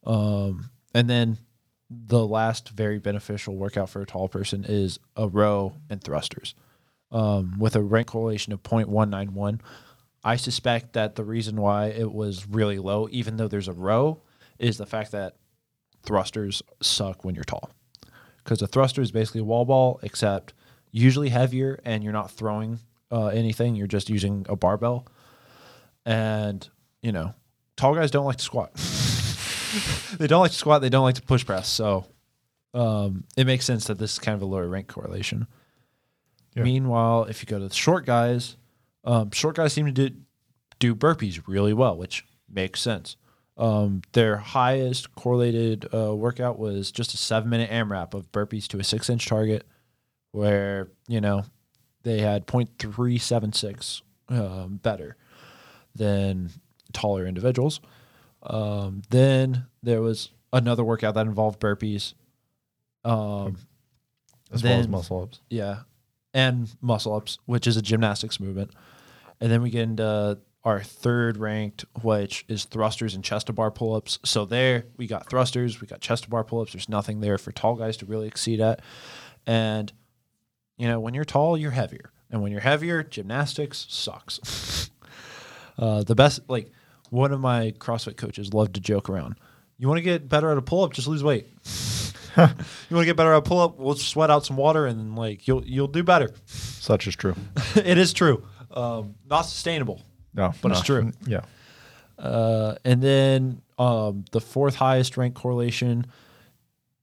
Um, 0.05 0.71
and 0.95 1.09
then 1.09 1.39
the 1.91 2.27
last 2.27 2.69
very 2.69 2.99
beneficial 2.99 3.57
workout 3.57 3.91
for 3.91 4.03
a 4.03 4.07
tall 4.07 4.29
person 4.29 4.65
is 4.69 4.99
a 5.17 5.29
row 5.29 5.75
and 5.89 6.03
thrusters 6.03 6.55
um, 7.11 7.59
with 7.59 7.77
a 7.77 7.83
rank 7.83 8.09
correlation 8.09 8.53
of 8.53 8.63
0.191. 8.63 9.61
I 10.25 10.37
suspect 10.37 10.95
that 10.95 11.15
the 11.15 11.25
reason 11.25 11.57
why 11.57 11.87
it 11.87 12.13
was 12.13 12.47
really 12.49 12.79
low, 12.79 13.09
even 13.11 13.37
though 13.37 13.49
there's 13.49 13.69
a 13.69 13.73
row, 13.73 14.23
is 14.59 14.79
the 14.79 14.87
fact 14.87 15.13
that 15.13 15.37
thrusters 16.05 16.63
suck 16.83 17.25
when 17.25 17.35
you're 17.35 17.45
tall. 17.45 17.71
Because 18.47 18.63
a 18.63 18.69
thruster 18.69 19.03
is 19.03 19.11
basically 19.11 19.41
a 19.41 19.45
wall 19.45 19.65
ball, 19.65 19.99
except 20.05 20.55
usually 20.93 21.31
heavier, 21.31 21.81
and 21.85 22.05
you're 22.05 22.13
not 22.13 22.31
throwing 22.31 22.79
uh, 23.11 23.27
anything. 23.27 23.75
You're 23.75 23.89
just 23.89 24.09
using 24.09 24.47
a 24.49 24.55
barbell. 24.55 25.05
And, 26.05 26.69
you 27.03 27.11
know, 27.11 27.35
tall 27.77 27.97
guys 27.97 28.13
don't 28.13 28.25
like 28.25 28.37
to 28.37 28.45
squat. 28.45 28.73
they 30.19 30.29
don't 30.29 30.43
like 30.43 30.53
to 30.53 30.57
squat. 30.57 30.81
They 30.81 30.89
don't 30.89 31.03
like 31.03 31.17
to 31.17 31.23
push 31.23 31.45
press. 31.45 31.69
So 31.69 32.07
um, 32.73 33.25
it 33.37 33.49
makes 33.49 33.65
sense 33.65 33.87
that 33.87 33.99
this 33.99 34.13
is 34.13 34.19
kind 34.21 34.37
of 34.37 34.43
a 34.43 34.47
lower 34.47 34.69
rank 34.69 34.87
correlation. 34.87 35.49
Yeah. 36.55 36.63
Meanwhile, 36.63 37.25
if 37.25 37.43
you 37.43 37.47
go 37.47 37.59
to 37.59 37.67
the 37.67 37.75
short 37.75 38.07
guys, 38.07 38.57
um, 39.03 39.33
short 39.33 39.57
guys 39.57 39.73
seem 39.73 39.87
to 39.87 39.93
do, 39.93 40.11
do 40.79 40.95
burpees 40.95 41.43
really 41.49 41.73
well, 41.73 41.97
which 41.97 42.25
makes 42.49 42.81
sense. 42.81 43.17
Um, 43.59 44.03
their 44.13 44.37
highest 44.37 45.15
correlated 45.15 45.89
uh, 45.95 46.15
workout 46.15 46.59
was 46.59 46.91
just 46.91 47.15
a 47.15 47.17
seven 47.17 47.49
minute 47.49 47.71
AMRAP 47.71 48.13
of 48.13 48.31
burpees 48.31 48.67
to 48.69 48.79
a 48.79 48.85
six 48.85 49.09
inch 49.09 49.27
target, 49.27 49.67
where, 50.33 50.89
you 51.09 51.21
know, 51.21 51.45
they 52.03 52.21
had 52.21 52.47
0.376 52.47 54.03
um, 54.29 54.79
better 54.83 55.17
than 55.95 56.51
taller 56.93 57.27
individuals. 57.27 57.81
Um, 58.43 59.03
then 59.11 59.67
there 59.83 60.03
was 60.03 60.31
another 60.53 60.85
workout 60.85 61.15
that 61.15 61.27
involved 61.27 61.61
burpees. 61.61 62.15
Um, 63.05 63.57
as 64.53 64.63
well 64.63 64.81
as 64.81 64.89
muscle 64.89 65.23
ups. 65.23 65.41
yeah, 65.51 65.81
and 66.35 66.69
muscle 66.81 67.15
ups, 67.15 67.39
which 67.47 67.67
is 67.67 67.77
a 67.77 67.83
gymnastics 67.83 68.39
movement. 68.39 68.71
And 69.41 69.51
then 69.51 69.63
we 69.63 69.71
get 69.71 69.83
into 69.83 70.39
our 70.67 70.83
third 70.83 71.37
ranked, 71.37 71.85
which 72.03 72.45
is 72.49 72.65
thrusters 72.65 73.15
and 73.15 73.23
chest 73.23 73.47
to 73.47 73.53
bar 73.53 73.71
pull 73.71 73.95
ups. 73.95 74.19
So 74.25 74.45
there 74.45 74.87
we 74.97 75.07
got 75.07 75.31
thrusters, 75.31 75.81
we 75.81 75.87
got 75.87 76.01
chest 76.01 76.25
to 76.25 76.29
bar 76.29 76.43
pull 76.43 76.61
ups. 76.61 76.73
There's 76.73 76.89
nothing 76.89 77.21
there 77.21 77.39
for 77.39 77.53
tall 77.53 77.77
guys 77.77 77.97
to 77.99 78.07
really 78.07 78.27
exceed 78.27 78.61
at. 78.61 78.83
And 79.47 79.93
you 80.77 80.89
know, 80.89 80.99
when 80.99 81.15
you're 81.15 81.25
tall, 81.25 81.57
you're 81.57 81.71
heavier, 81.71 82.11
and 82.31 82.43
when 82.43 82.51
you're 82.51 82.61
heavier, 82.61 83.05
gymnastics 83.05 83.87
sucks. 83.89 84.91
uh, 85.79 86.03
the 86.03 86.17
best, 86.17 86.41
like 86.49 86.73
one 87.11 87.33
of 87.33 87.39
my 87.39 87.73
CrossFit 87.79 88.17
coaches, 88.17 88.53
loved 88.53 88.75
to 88.75 88.81
joke 88.81 89.09
around. 89.09 89.37
You 89.79 89.87
want 89.87 89.99
to 89.99 90.03
get 90.03 90.29
better 90.29 90.51
at 90.51 90.59
a 90.59 90.63
pull 90.63 90.83
up, 90.83 90.93
just 90.93 91.07
lose 91.07 91.23
weight. 91.23 91.47
you 92.37 92.43
want 92.43 92.59
to 92.91 93.05
get 93.05 93.17
better 93.17 93.33
at 93.33 93.39
a 93.39 93.43
pull 93.43 93.61
up, 93.61 93.79
we'll 93.79 93.95
sweat 93.95 94.31
out 94.31 94.45
some 94.45 94.57
water, 94.57 94.85
and 94.85 95.15
like 95.15 95.47
you'll 95.47 95.65
you'll 95.65 95.87
do 95.87 96.03
better. 96.03 96.33
Such 96.45 97.07
is 97.07 97.15
true. 97.15 97.37
it 97.77 97.99
is 97.99 98.13
true. 98.13 98.45
Um, 98.73 99.15
not 99.31 99.43
sustainable. 99.43 100.03
No, 100.37 100.53
But 100.63 100.73
it's 100.73 100.83
true. 100.83 101.13
Yeah. 101.27 101.41
Uh, 102.19 102.77
and 102.85 103.03
then 103.03 103.61
um, 103.79 104.25
the 104.33 104.41
fourth 104.41 104.77
highest 104.77 105.17
rank 105.17 105.35
correlation 105.35 106.07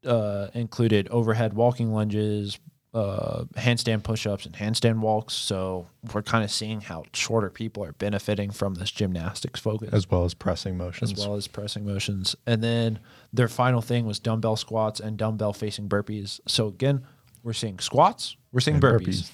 uh, 0.05 0.47
included 0.53 1.07
overhead 1.09 1.53
walking 1.53 1.93
lunges, 1.93 2.59
uh, 2.95 3.43
handstand 3.55 4.03
push-ups, 4.03 4.45
and 4.45 4.55
handstand 4.55 4.99
walks. 4.99 5.33
So 5.33 5.87
we're 6.13 6.23
kind 6.23 6.43
of 6.43 6.51
seeing 6.51 6.81
how 6.81 7.03
shorter 7.13 7.49
people 7.49 7.83
are 7.83 7.93
benefiting 7.93 8.51
from 8.51 8.75
this 8.75 8.91
gymnastics 8.91 9.59
focus 9.59 9.89
As 9.93 10.09
well 10.09 10.25
as 10.25 10.33
pressing 10.33 10.77
motions. 10.77 11.11
as 11.11 11.19
well 11.19 11.35
as 11.35 11.47
pressing 11.47 11.85
motions. 11.85 12.35
And 12.47 12.63
then 12.63 12.99
their 13.31 13.47
final 13.47 13.81
thing 13.81 14.05
was 14.05 14.19
dumbbell 14.19 14.55
squats 14.55 14.99
and 14.99 15.17
dumbbell 15.17 15.53
facing 15.53 15.87
burpees. 15.89 16.39
So 16.47 16.67
again, 16.67 17.03
we're 17.43 17.53
seeing 17.53 17.79
squats, 17.79 18.35
we're 18.51 18.61
seeing 18.61 18.79
burpees. 18.79 18.99
burpees. 19.23 19.31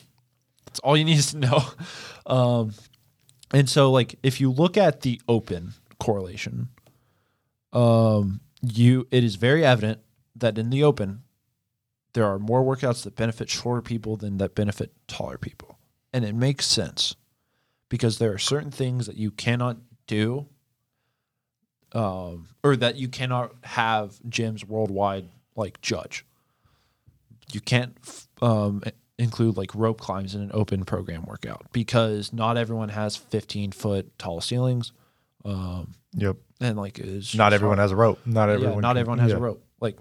That's 0.65 0.79
all 0.81 0.95
you 0.97 1.05
need 1.05 1.21
to 1.21 1.37
know. 1.37 1.63
Um, 2.25 2.73
and 3.53 3.69
so, 3.69 3.91
like, 3.91 4.17
if 4.23 4.39
you 4.39 4.51
look 4.51 4.77
at 4.77 5.01
the 5.01 5.21
open 5.27 5.73
correlation, 5.99 6.69
um, 7.73 8.41
you 8.61 9.07
it 9.11 9.23
is 9.23 9.35
very 9.35 9.65
evident 9.65 9.99
that 10.35 10.57
in 10.57 10.69
the 10.69 10.83
open, 10.83 11.23
there 12.13 12.25
are 12.25 12.39
more 12.39 12.63
workouts 12.63 13.03
that 13.03 13.15
benefit 13.15 13.49
shorter 13.49 13.81
people 13.81 14.15
than 14.15 14.37
that 14.37 14.55
benefit 14.55 14.91
taller 15.07 15.37
people, 15.37 15.79
and 16.13 16.25
it 16.25 16.35
makes 16.35 16.65
sense 16.65 17.15
because 17.89 18.19
there 18.19 18.31
are 18.31 18.39
certain 18.39 18.71
things 18.71 19.07
that 19.07 19.17
you 19.17 19.31
cannot 19.31 19.77
do 20.07 20.47
um, 21.93 22.47
or 22.63 22.75
that 22.75 22.95
you 22.95 23.07
cannot 23.07 23.53
have 23.63 24.19
gyms 24.27 24.63
worldwide 24.63 25.29
like 25.55 25.81
judge. 25.81 26.25
You 27.51 27.61
can't 27.61 27.97
um, 28.41 28.83
include 29.19 29.55
like 29.57 29.75
rope 29.75 29.99
climbs 29.99 30.33
in 30.33 30.41
an 30.41 30.49
open 30.53 30.85
program 30.85 31.25
workout 31.25 31.67
because 31.71 32.33
not 32.33 32.57
everyone 32.57 32.89
has 32.89 33.15
15 33.15 33.71
foot 33.73 34.17
tall 34.17 34.41
ceilings. 34.41 34.91
Um, 35.45 35.93
Yep. 36.13 36.37
and 36.59 36.75
like 36.77 36.97
it's 36.97 37.35
Not 37.35 37.53
everyone 37.53 37.77
hard. 37.77 37.83
has 37.85 37.91
a 37.91 37.95
rope. 37.95 38.19
Not 38.25 38.47
Yeah, 38.49 38.55
everyone. 38.55 38.81
not 38.81 38.89
can- 38.93 38.97
everyone 38.97 39.19
has 39.19 39.31
yeah. 39.31 39.37
a 39.37 39.39
rope. 39.39 39.63
Like 39.79 39.99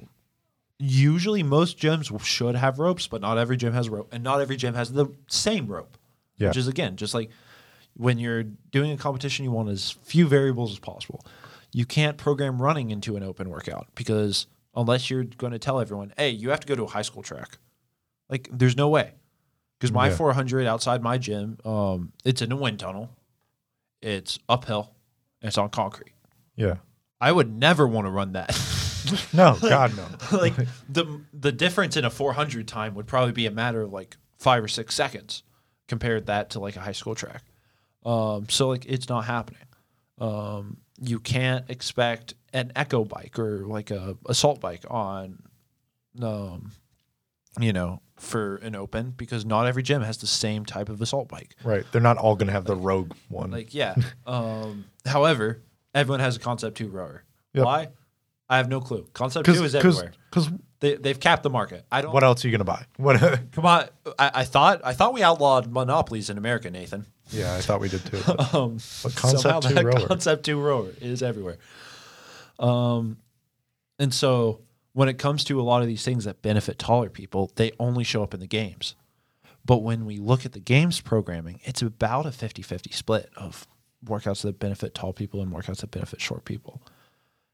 usually 0.78 1.42
most 1.42 1.78
gyms 1.78 2.18
should 2.24 2.54
have 2.54 2.78
ropes, 2.78 3.06
but 3.06 3.20
not 3.20 3.36
every 3.38 3.56
gym 3.56 3.72
has 3.72 3.88
a 3.88 3.90
rope, 3.90 4.08
and 4.12 4.22
not 4.24 4.40
every 4.40 4.56
gym 4.56 4.74
has 4.74 4.92
the 4.92 5.06
same 5.26 5.66
rope. 5.66 5.98
Yeah. 6.36 6.48
Which 6.48 6.56
is 6.56 6.68
again 6.68 6.96
just 6.96 7.14
like 7.14 7.30
when 7.94 8.18
you're 8.18 8.44
doing 8.44 8.92
a 8.92 8.96
competition, 8.96 9.44
you 9.44 9.50
want 9.50 9.68
as 9.68 9.90
few 10.04 10.28
variables 10.28 10.70
as 10.72 10.78
possible. 10.78 11.24
You 11.72 11.84
can't 11.84 12.16
program 12.16 12.62
running 12.62 12.90
into 12.90 13.16
an 13.16 13.22
open 13.24 13.50
workout 13.50 13.88
because 13.96 14.46
unless 14.74 15.10
you're 15.10 15.24
going 15.24 15.52
to 15.52 15.58
tell 15.58 15.80
everyone, 15.80 16.12
"Hey, 16.16 16.30
you 16.30 16.50
have 16.50 16.60
to 16.60 16.66
go 16.66 16.76
to 16.76 16.84
a 16.84 16.86
high 16.86 17.02
school 17.02 17.22
track," 17.22 17.58
like 18.28 18.48
there's 18.52 18.76
no 18.76 18.88
way. 18.88 19.12
Because 19.78 19.92
my 19.92 20.08
Yeah. 20.08 20.16
400 20.16 20.66
outside 20.66 21.02
my 21.02 21.18
gym, 21.18 21.56
um, 21.64 22.12
it's 22.24 22.42
in 22.42 22.50
a 22.50 22.56
wind 22.56 22.80
tunnel, 22.80 23.10
it's 24.02 24.38
uphill, 24.48 24.94
and 25.40 25.48
it's 25.48 25.58
on 25.58 25.70
concrete. 25.70 26.12
Yeah. 26.56 26.76
I 27.20 27.30
would 27.30 27.52
never 27.56 27.86
want 27.86 28.06
to 28.06 28.10
run 28.10 28.32
that. 28.32 28.50
No, 29.32 29.56
God 29.62 29.96
no. 29.96 30.06
like 30.36 30.52
the 30.90 31.22
the 31.32 31.50
difference 31.52 31.96
in 31.96 32.04
a 32.04 32.10
400 32.10 32.68
time 32.68 32.94
would 32.94 33.06
probably 33.06 33.32
be 33.32 33.46
a 33.46 33.50
matter 33.50 33.80
of 33.80 33.90
like 33.90 34.18
five 34.38 34.62
or 34.62 34.68
six 34.68 34.94
seconds 34.94 35.44
compared 35.86 36.26
that 36.26 36.50
to 36.50 36.60
like 36.60 36.76
a 36.76 36.80
high 36.80 36.92
school 36.92 37.14
track 37.14 37.42
um, 38.04 38.46
so 38.50 38.68
like 38.68 38.84
it's 38.84 39.08
not 39.08 39.24
happening 39.24 39.62
um, 40.18 40.76
you 41.00 41.20
can't 41.20 41.70
expect 41.70 42.34
an 42.52 42.70
echo 42.76 43.02
bike 43.02 43.38
or 43.38 43.64
like 43.66 43.90
a 43.90 44.18
assault 44.26 44.60
bike 44.60 44.84
on 44.90 45.38
um, 46.20 46.72
you 47.58 47.72
know 47.72 48.02
for 48.18 48.56
an 48.56 48.74
open 48.74 49.14
because 49.16 49.44
not 49.44 49.66
every 49.66 49.82
gym 49.82 50.02
has 50.02 50.18
the 50.18 50.26
same 50.26 50.64
type 50.64 50.88
of 50.88 51.00
assault 51.00 51.28
bike 51.28 51.54
Right. 51.64 51.84
They're 51.92 52.00
not 52.02 52.18
all 52.18 52.34
going 52.36 52.48
to 52.48 52.52
have 52.52 52.64
the 52.64 52.76
rogue 52.76 53.12
one. 53.28 53.50
like 53.50 53.72
yeah 53.74 53.94
um, 54.26 54.84
however 55.06 55.62
everyone 55.94 56.20
has 56.20 56.36
a 56.36 56.40
concept 56.40 56.76
2 56.78 56.88
rower 56.88 57.24
Yep. 57.54 57.64
why 57.64 57.88
i 58.48 58.56
have 58.58 58.68
no 58.68 58.80
clue 58.80 59.06
concept 59.12 59.46
2 59.46 59.64
is 59.64 59.74
everywhere 59.74 60.12
Because 60.30 60.50
they, 60.80 60.94
they've 60.94 61.18
capped 61.18 61.42
the 61.42 61.50
market. 61.50 61.84
I 61.90 62.02
don't. 62.02 62.12
what 62.12 62.22
else 62.22 62.44
are 62.44 62.48
you 62.48 62.52
going 62.56 62.60
to 62.60 62.64
buy? 62.64 62.84
What? 62.98 63.18
Come 63.50 63.66
on. 63.66 63.88
I, 64.16 64.30
I 64.32 64.44
thought 64.44 64.80
I 64.84 64.92
thought 64.92 65.12
we 65.12 65.24
outlawed 65.24 65.72
monopolies 65.72 66.30
in 66.30 66.38
America, 66.38 66.70
Nathan. 66.70 67.04
yeah, 67.30 67.52
I 67.56 67.60
thought 67.62 67.80
we 67.80 67.88
did 67.88 68.04
too. 68.06 68.20
but- 68.24 68.54
Um, 68.54 68.78
But 69.02 69.16
concept 69.16 69.62
two 69.68 69.74
rower. 69.74 70.06
concept 70.06 70.44
two 70.44 70.60
rower 70.60 70.90
is 71.00 71.20
everywhere. 71.20 71.58
Um, 72.60 73.18
and 73.98 74.14
so 74.14 74.60
when 74.98 75.08
it 75.08 75.16
comes 75.16 75.44
to 75.44 75.60
a 75.60 75.62
lot 75.62 75.80
of 75.80 75.86
these 75.86 76.04
things 76.04 76.24
that 76.24 76.42
benefit 76.42 76.76
taller 76.76 77.08
people, 77.08 77.52
they 77.54 77.70
only 77.78 78.02
show 78.02 78.20
up 78.24 78.34
in 78.34 78.40
the 78.40 78.48
games. 78.48 78.96
But 79.64 79.84
when 79.84 80.04
we 80.04 80.18
look 80.18 80.44
at 80.44 80.54
the 80.54 80.58
games 80.58 81.00
programming, 81.00 81.60
it's 81.62 81.82
about 81.82 82.26
a 82.26 82.30
50-50 82.30 82.92
split 82.92 83.30
of 83.36 83.68
workouts 84.04 84.42
that 84.42 84.58
benefit 84.58 84.96
tall 84.96 85.12
people 85.12 85.40
and 85.40 85.52
workouts 85.52 85.82
that 85.82 85.92
benefit 85.92 86.20
short 86.20 86.44
people. 86.44 86.82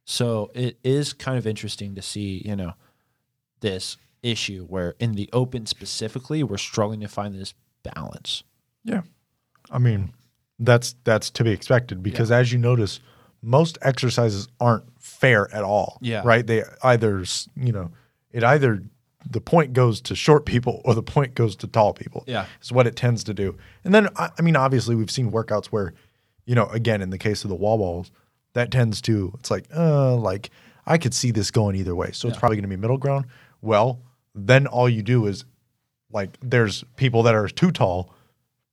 So 0.07 0.53
it 0.55 0.79
is 0.83 1.13
kind 1.13 1.37
of 1.37 1.47
interesting 1.47 1.95
to 1.97 2.01
see, 2.01 2.41
you 2.47 2.57
know, 2.57 2.73
this 3.61 3.99
issue 4.23 4.65
where 4.65 4.95
in 4.99 5.13
the 5.13 5.29
open 5.35 5.67
specifically, 5.67 6.43
we're 6.43 6.57
struggling 6.57 7.01
to 7.01 7.09
find 7.09 7.35
this 7.35 7.53
balance. 7.83 8.43
Yeah. 8.85 9.03
I 9.71 9.77
mean, 9.77 10.15
that's 10.59 10.95
that's 11.05 11.29
to 11.29 11.45
be 11.45 11.51
expected 11.51 12.03
because 12.03 12.31
as 12.31 12.55
you 12.55 12.59
notice, 12.59 13.01
most 13.45 13.79
exercises 13.83 14.49
aren't 14.61 14.85
fair 15.01 15.53
at 15.55 15.65
all. 15.65 15.99
Yeah. 16.01 16.23
Right? 16.25 16.47
They 16.47 16.65
either, 16.83 17.25
you 17.57 17.73
know, 17.73 17.91
it 18.33 18.43
either 18.43 18.83
the 19.31 19.41
point 19.41 19.73
goes 19.73 20.01
to 20.03 20.15
short 20.15 20.45
people 20.45 20.83
or 20.85 20.95
the 20.95 21.03
point 21.03 21.35
goes 21.35 21.57
to 21.57 21.67
tall 21.67 21.93
people. 21.95 22.25
Yeah. 22.27 22.47
It's 22.61 22.73
what 22.73 22.87
it 22.87 22.97
tends 22.97 23.25
to 23.25 23.35
do. 23.35 23.57
And 23.85 23.95
then, 23.95 24.09
I, 24.17 24.31
I 24.39 24.43
mean, 24.43 24.57
obviously, 24.57 24.95
we've 24.95 25.11
seen 25.11 25.31
workouts 25.31 25.67
where, 25.67 25.95
you 26.45 26.55
know, 26.55 26.67
again, 26.67 27.01
in 27.01 27.11
the 27.11 27.19
case 27.19 27.45
of 27.45 27.49
the 27.49 27.55
wall 27.55 27.79
balls, 27.79 28.11
that 28.55 28.71
tends 28.71 29.01
to, 29.03 29.33
it's 29.39 29.51
like, 29.51 29.67
uh, 29.75 30.15
like 30.17 30.51
I 30.87 30.99
could 30.99 31.15
see 31.15 31.31
this 31.31 31.51
going 31.51 31.77
either 31.77 31.95
way. 31.95 32.11
So 32.13 32.29
it's 32.29 32.39
probably 32.39 32.57
going 32.57 32.69
to 32.71 32.77
be 32.77 32.77
middle 32.77 32.99
ground. 32.99 33.27
Well, 33.63 34.01
then 34.35 34.67
all 34.67 34.89
you 34.89 35.03
do 35.03 35.27
is 35.27 35.45
like, 36.13 36.37
there's 36.43 36.85
people 36.97 37.23
that 37.25 37.35
are 37.35 37.49
too 37.49 37.71
tall 37.73 38.13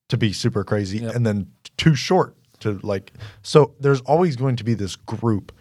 to 0.10 0.17
be 0.17 0.34
super 0.34 0.63
crazy 0.63 0.99
Yep. 0.99 1.15
and 1.15 1.25
then 1.25 1.51
too 1.77 1.95
short 1.95 2.36
to 2.62 2.80
like, 2.84 3.13
so 3.43 3.74
there's 3.80 4.02
always 4.02 4.36
going 4.36 4.56
to 4.56 4.63
be 4.63 4.74
this 4.74 4.95
group 4.95 5.52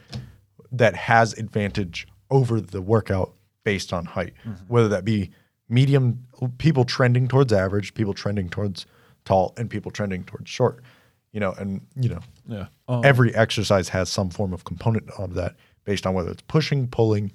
that 0.72 0.94
has 0.94 1.32
advantage 1.34 2.06
over 2.30 2.60
the 2.60 2.80
workout 2.80 3.34
based 3.64 3.92
on 3.92 4.04
height, 4.04 4.32
whether 4.68 4.88
that 4.88 5.04
be 5.04 5.30
medium 5.68 6.26
people 6.58 6.84
trending 6.84 7.28
towards 7.28 7.52
average, 7.52 7.92
people 7.94 8.14
trending 8.14 8.48
towards 8.48 8.86
tall, 9.24 9.52
and 9.56 9.68
people 9.68 9.90
trending 9.90 10.24
towards 10.24 10.48
short. 10.48 10.82
You 11.32 11.40
know, 11.40 11.52
and 11.52 11.80
you 11.94 12.08
know, 12.08 12.20
Yeah. 12.48 12.66
Um, 12.88 13.04
every 13.04 13.34
exercise 13.34 13.88
has 13.90 14.08
some 14.08 14.30
form 14.30 14.52
of 14.52 14.64
component 14.64 15.08
of 15.10 15.34
that 15.34 15.54
based 15.84 16.06
on 16.06 16.14
whether 16.14 16.30
it's 16.30 16.42
pushing, 16.42 16.88
pulling, 16.88 17.30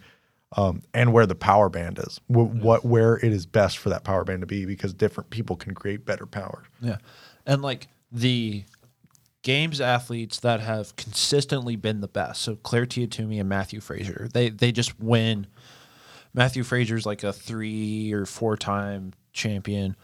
um, 0.57 0.81
and 0.93 1.13
where 1.13 1.25
the 1.25 1.35
power 1.35 1.69
band 1.69 1.99
is, 1.99 2.19
wh- 2.27 2.53
what 2.61 2.83
where 2.85 3.15
it 3.17 3.31
is 3.31 3.45
best 3.45 3.77
for 3.77 3.89
that 3.89 4.03
power 4.03 4.23
band 4.25 4.41
to 4.41 4.47
be, 4.47 4.65
because 4.65 4.93
different 4.93 5.29
people 5.29 5.55
can 5.55 5.73
create 5.73 6.05
better 6.05 6.25
power. 6.25 6.63
Yeah. 6.81 6.97
And 7.45 7.61
like 7.61 7.87
the 8.11 8.63
games 9.45 9.79
athletes 9.79 10.39
that 10.39 10.59
have 10.59 10.95
consistently 10.95 11.75
been 11.75 12.01
the 12.01 12.07
best. 12.07 12.41
So 12.41 12.55
Claire 12.55 12.87
Tiatumi 12.87 13.39
and 13.39 13.47
Matthew 13.47 13.79
Fraser. 13.79 14.27
They 14.33 14.49
they 14.49 14.71
just 14.71 14.99
win. 14.99 15.45
Matthew 16.33 16.63
Fraser's 16.63 17.05
like 17.05 17.23
a 17.23 17.31
three 17.31 18.11
or 18.11 18.25
four 18.25 18.57
time 18.57 19.13
champion. 19.33 19.95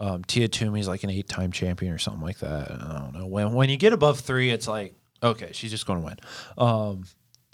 Um, 0.00 0.24
Tia 0.24 0.48
Toomey's 0.48 0.88
like 0.88 1.04
an 1.04 1.10
eight 1.10 1.28
time 1.28 1.52
champion 1.52 1.92
or 1.92 1.98
something 1.98 2.22
like 2.22 2.38
that. 2.40 2.72
I 2.72 2.98
don't 2.98 3.14
know. 3.14 3.26
When 3.26 3.52
when 3.52 3.70
you 3.70 3.76
get 3.76 3.92
above 3.92 4.18
three, 4.18 4.50
it's 4.50 4.66
like, 4.66 4.94
okay, 5.22 5.50
she's 5.52 5.70
just 5.70 5.86
going 5.86 6.00
to 6.00 6.04
win. 6.04 6.16
Um, 6.58 7.04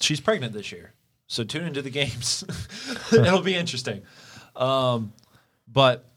she's 0.00 0.20
pregnant 0.20 0.54
this 0.54 0.72
year. 0.72 0.94
So 1.26 1.44
tune 1.44 1.66
into 1.66 1.82
the 1.82 1.90
games. 1.90 2.42
It'll 3.12 3.42
be 3.42 3.54
interesting. 3.54 4.02
Um, 4.56 5.12
but 5.68 6.10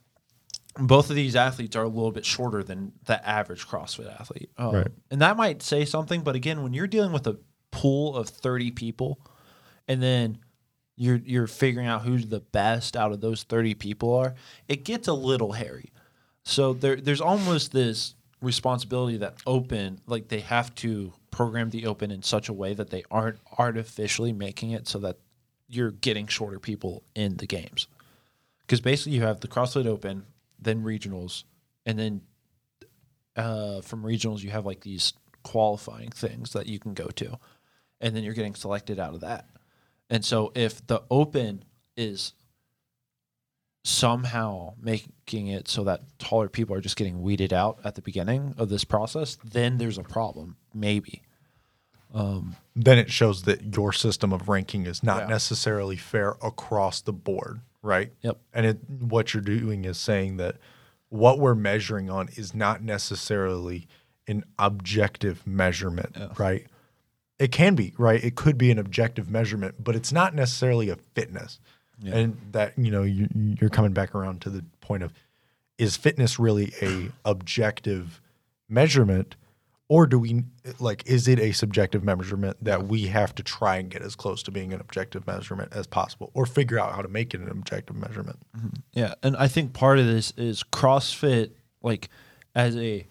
both 0.80 1.10
of 1.10 1.16
these 1.16 1.36
athletes 1.36 1.76
are 1.76 1.84
a 1.84 1.88
little 1.88 2.12
bit 2.12 2.26
shorter 2.26 2.64
than 2.64 2.94
the 3.06 3.28
average 3.28 3.66
CrossFit 3.68 4.14
athlete. 4.20 4.50
Um, 4.58 4.76
Right. 4.76 4.88
And 5.12 5.22
that 5.22 5.38
might 5.38 5.62
say 5.62 5.86
something, 5.86 6.22
but 6.22 6.36
again, 6.36 6.64
when 6.64 6.74
you're 6.74 6.88
dealing 6.88 7.12
with 7.12 7.28
a 7.28 7.38
pool 7.72 8.16
of 8.16 8.30
30 8.30 8.72
people 8.72 9.20
and 9.88 10.02
then 10.02 10.40
you're 10.96 11.22
you're 11.24 11.48
figuring 11.48 11.88
out 11.88 12.02
who's 12.02 12.28
the 12.28 12.40
best 12.40 12.98
out 12.98 13.12
of 13.12 13.22
those 13.22 13.44
30 13.44 13.76
people 13.76 14.14
are, 14.16 14.36
it 14.68 14.84
gets 14.84 15.08
a 15.08 15.14
little 15.14 15.52
hairy. 15.52 15.92
So 16.44 16.74
there 16.74 16.96
there's 16.96 17.22
almost 17.22 17.72
this 17.72 18.16
responsibility 18.42 19.18
that 19.18 19.36
open 19.46 20.00
like 20.06 20.28
they 20.28 20.40
have 20.40 20.74
to 20.76 21.14
program 21.32 21.70
the 21.70 21.86
open 21.86 22.12
in 22.12 22.24
such 22.24 22.50
a 22.50 22.54
way 22.54 22.74
that 22.74 22.90
they 22.90 23.04
aren't 23.12 23.38
artificially 23.58 24.32
making 24.32 24.72
it 24.72 24.88
so 24.88 25.00
that 25.00 25.18
you're 25.68 25.92
getting 25.92 26.28
shorter 26.28 26.60
people 26.60 27.04
in 27.16 27.38
the 27.38 27.48
games 27.48 27.88
because 28.68 28.82
basically 28.82 29.14
you 29.14 29.22
have 29.22 29.40
the 29.40 29.48
CrossFit 29.48 29.86
Open, 29.86 30.26
then 30.60 30.84
regionals, 30.84 31.44
and 31.86 31.98
then 32.00 32.22
uh, 33.36 33.82
from 33.82 34.04
regionals 34.04 34.42
you 34.44 34.50
have 34.50 34.66
like 34.66 34.82
these 34.82 35.14
qualifying 35.44 36.10
things 36.10 36.54
that 36.54 36.68
you 36.68 36.80
can 36.80 36.94
go 36.94 37.08
to, 37.08 37.38
and 38.02 38.16
then 38.16 38.24
you're 38.24 38.34
getting 38.34 38.56
selected 38.56 39.00
out 39.00 39.14
of 39.14 39.22
that. 39.22 39.48
And 40.10 40.24
so 40.26 40.52
if 40.56 40.86
the 40.88 41.04
Open 41.12 41.64
is 41.96 42.34
somehow 43.84 44.74
making 44.82 45.48
it 45.48 45.68
so 45.68 45.84
that 45.86 46.02
taller 46.20 46.50
people 46.50 46.76
are 46.76 46.82
just 46.82 46.98
getting 46.98 47.22
weeded 47.22 47.54
out 47.54 47.80
at 47.84 47.96
the 47.96 48.02
beginning 48.02 48.54
of 48.58 48.70
this 48.70 48.84
process, 48.84 49.38
then 49.44 49.78
there's 49.78 49.98
a 49.98 50.04
problem, 50.04 50.58
maybe. 50.74 51.22
Then 52.76 52.98
it 52.98 53.12
shows 53.12 53.44
that 53.44 53.76
your 53.76 53.94
system 53.94 54.34
of 54.34 54.50
ranking 54.50 54.86
is 54.86 55.04
not 55.04 55.22
Yeah. 55.24 55.28
necessarily 55.28 55.96
fair 55.96 56.32
across 56.42 57.00
the 57.02 57.14
board, 57.14 57.62
right? 57.88 58.12
Yep. 58.22 58.38
And 58.54 58.66
it, 58.66 58.78
what 58.88 59.34
you're 59.34 59.42
doing 59.42 59.86
is 59.86 59.98
saying 59.98 60.38
that 60.38 60.58
what 61.10 61.40
we're 61.40 61.56
measuring 61.56 62.10
on 62.10 62.28
is 62.36 62.54
not 62.54 62.84
necessarily 62.84 63.88
an 64.28 64.44
objective 64.60 65.48
measurement, 65.48 66.16
right? 66.38 66.68
It 67.40 67.52
can 67.52 67.76
be, 67.76 67.94
right? 67.98 68.22
It 68.22 68.36
could 68.36 68.58
be 68.58 68.72
an 68.72 68.78
objective 68.78 69.30
measurement, 69.30 69.76
but 69.80 69.96
it's 69.96 70.12
not 70.12 70.36
necessarily 70.36 70.90
a 70.90 70.98
fitness. 71.16 71.60
Yeah. 72.00 72.16
And 72.16 72.38
that, 72.52 72.78
you 72.78 72.92
know, 72.92 73.04
you, 73.04 73.28
you're 73.34 73.70
coming 73.70 73.94
back 73.94 74.14
around 74.14 74.42
to 74.42 74.50
the 74.50 74.66
point 74.82 75.02
of 75.02 75.14
is 75.78 75.96
fitness 75.96 76.38
really 76.38 76.74
a 76.82 77.10
objective 77.24 78.22
measurement 78.68 79.36
or 79.90 80.06
do 80.06 80.20
we 80.20 80.44
like 80.80 81.04
is 81.06 81.28
it 81.28 81.40
a 81.40 81.52
subjective 81.52 82.04
measurement 82.04 82.58
that 82.62 82.88
we 82.88 83.08
have 83.08 83.34
to 83.36 83.44
try 83.44 83.78
and 83.78 83.90
get 83.90 84.02
as 84.02 84.16
close 84.16 84.44
to 84.44 84.52
being 84.52 84.74
an 84.74 84.82
objective 84.82 85.26
measurement 85.26 85.72
as 85.74 85.88
possible 85.88 86.32
or 86.34 86.46
figure 86.46 86.80
out 86.80 86.94
how 86.94 87.02
to 87.02 87.08
make 87.08 87.34
it 87.34 87.40
an 87.40 87.50
objective 87.50 87.96
measurement 87.96 88.40
mm-hmm. 88.56 88.68
Yeah, 88.94 89.14
and 89.22 89.38
I 89.38 89.48
think 89.48 89.74
part 89.74 90.00
of 90.00 90.08
this 90.08 90.34
is 90.38 90.64
CrossFit, 90.64 91.52
like 91.84 92.10
as 92.56 92.76
a 92.76 93.08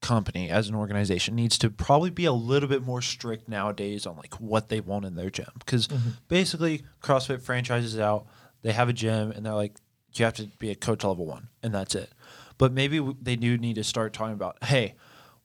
company, 0.00 0.48
as 0.48 0.68
an 0.68 0.74
organization, 0.74 1.34
needs 1.34 1.58
to 1.58 1.68
probably 1.68 2.10
be 2.10 2.24
a 2.24 2.32
little 2.32 2.68
bit 2.68 2.82
more 2.82 3.02
strict 3.02 3.48
nowadays 3.48 4.06
on 4.06 4.16
like 4.16 4.40
what 4.40 4.68
they 4.70 4.80
want 4.80 5.04
in 5.04 5.14
their 5.14 5.30
gym. 5.30 5.50
Because 5.58 5.88
mm-hmm. 5.88 6.10
basically, 6.28 6.82
CrossFit 7.02 7.42
franchises 7.42 7.98
out, 7.98 8.26
they 8.62 8.72
have 8.72 8.88
a 8.88 8.92
gym, 8.92 9.30
and 9.30 9.44
they're 9.44 9.54
like, 9.54 9.76
you 10.14 10.24
have 10.24 10.34
to 10.34 10.46
be 10.58 10.70
a 10.70 10.74
coach 10.74 11.04
level 11.04 11.26
one, 11.26 11.48
and 11.62 11.74
that's 11.74 11.94
it. 11.94 12.10
But 12.58 12.72
maybe 12.72 13.14
they 13.20 13.36
do 13.36 13.56
need 13.58 13.74
to 13.74 13.84
start 13.84 14.12
talking 14.12 14.34
about, 14.34 14.62
hey, 14.64 14.94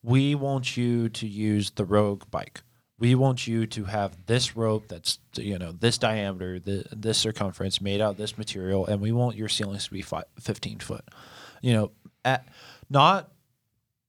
we 0.05 0.35
want 0.35 0.77
you 0.77 1.09
to 1.09 1.27
use 1.27 1.71
the 1.71 1.83
Rogue 1.83 2.29
bike. 2.29 2.61
We 2.99 3.15
want 3.15 3.47
you 3.47 3.65
to 3.67 3.85
have 3.85 4.25
this 4.27 4.55
rope 4.55 4.87
that's 4.87 5.19
you 5.35 5.57
know 5.57 5.73
this 5.73 5.97
diameter, 5.97 6.59
the, 6.59 6.85
this 6.95 7.17
circumference, 7.17 7.81
made 7.81 7.99
out 7.99 8.15
this 8.15 8.37
material, 8.37 8.85
and 8.85 9.01
we 9.01 9.11
want 9.11 9.35
your 9.35 9.49
ceilings 9.49 9.85
to 9.85 9.91
be 9.91 10.01
fi 10.01 10.23
15 10.39 10.79
foot. 10.79 11.03
You 11.61 11.73
know, 11.73 11.91
at 12.23 12.47
not 12.89 13.31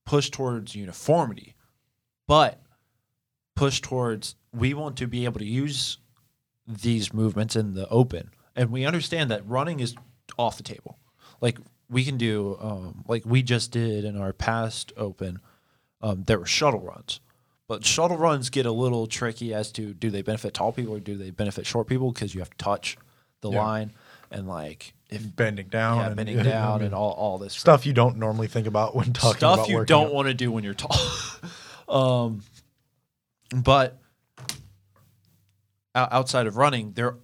push 0.05 0.31
towards 0.31 0.77
uniformity, 0.77 1.57
but 2.29 2.61
push 3.57 3.81
towards 3.81 4.37
we 4.53 4.75
want 4.75 4.99
to 4.99 5.09
be 5.09 5.25
able 5.25 5.41
to 5.41 5.47
use 5.47 5.99
these 6.69 7.13
movements 7.13 7.57
in 7.57 7.75
the 7.75 7.89
open, 7.89 8.31
and 8.55 8.71
we 8.71 8.85
understand 8.85 9.31
that 9.31 9.49
running 9.49 9.81
is 9.81 9.97
off 10.39 10.59
the 10.59 10.63
table. 10.63 10.99
Like 11.41 11.59
we 11.89 12.05
can 12.05 12.19
do, 12.19 12.57
um, 12.61 13.05
like 13.09 13.25
we 13.25 13.43
just 13.43 13.73
did 13.73 14.05
in 14.05 14.17
our 14.17 14.33
past 14.33 14.93
open, 14.97 15.41
um, 16.03 16.25
there 16.25 16.39
were 16.39 16.47
shuttle 16.47 16.81
runs. 16.81 17.21
But 17.69 17.85
shuttle 17.85 18.17
runs 18.17 18.49
get 18.51 18.65
a 18.67 18.71
little 18.73 19.07
tricky 19.07 19.53
as 19.53 19.73
to 19.73 19.93
do 19.93 20.11
they 20.11 20.23
benefit 20.23 20.55
tall 20.55 20.73
people 20.73 20.95
or 20.95 21.01
do 21.01 21.17
they 21.17 21.31
benefit 21.31 21.67
short 21.67 21.89
people 21.89 22.13
because 22.13 22.35
you 22.35 22.41
have 22.41 22.51
to 22.51 22.57
touch 22.59 22.97
the 23.41 23.51
Yeah. 23.51 23.61
line 23.63 23.93
and 24.31 24.47
like 24.47 24.95
if 25.11 25.35
bending 25.37 25.69
down 25.69 25.99
yeah 25.99 26.07
and 26.07 26.17
bending 26.17 26.43
down 26.43 26.83
and 26.83 26.95
all, 26.95 27.13
all 27.13 27.39
this 27.39 27.55
stuff 27.55 27.85
you 27.87 27.93
don't 27.93 28.17
normally 28.19 28.47
think 28.47 28.67
about 28.67 28.95
when 28.95 29.13
talking 29.13 29.39
stuff 29.39 29.55
about 29.55 29.69
you 29.69 29.85
don't 29.85 30.13
want 30.13 30.29
to 30.29 30.35
do 30.35 30.51
when 30.53 30.63
you're 30.65 30.75
tall. 30.75 30.97
um, 31.89 32.43
but 33.55 33.99
outside 35.95 36.47
of 36.47 36.57
running, 36.57 36.93
there 36.93 37.17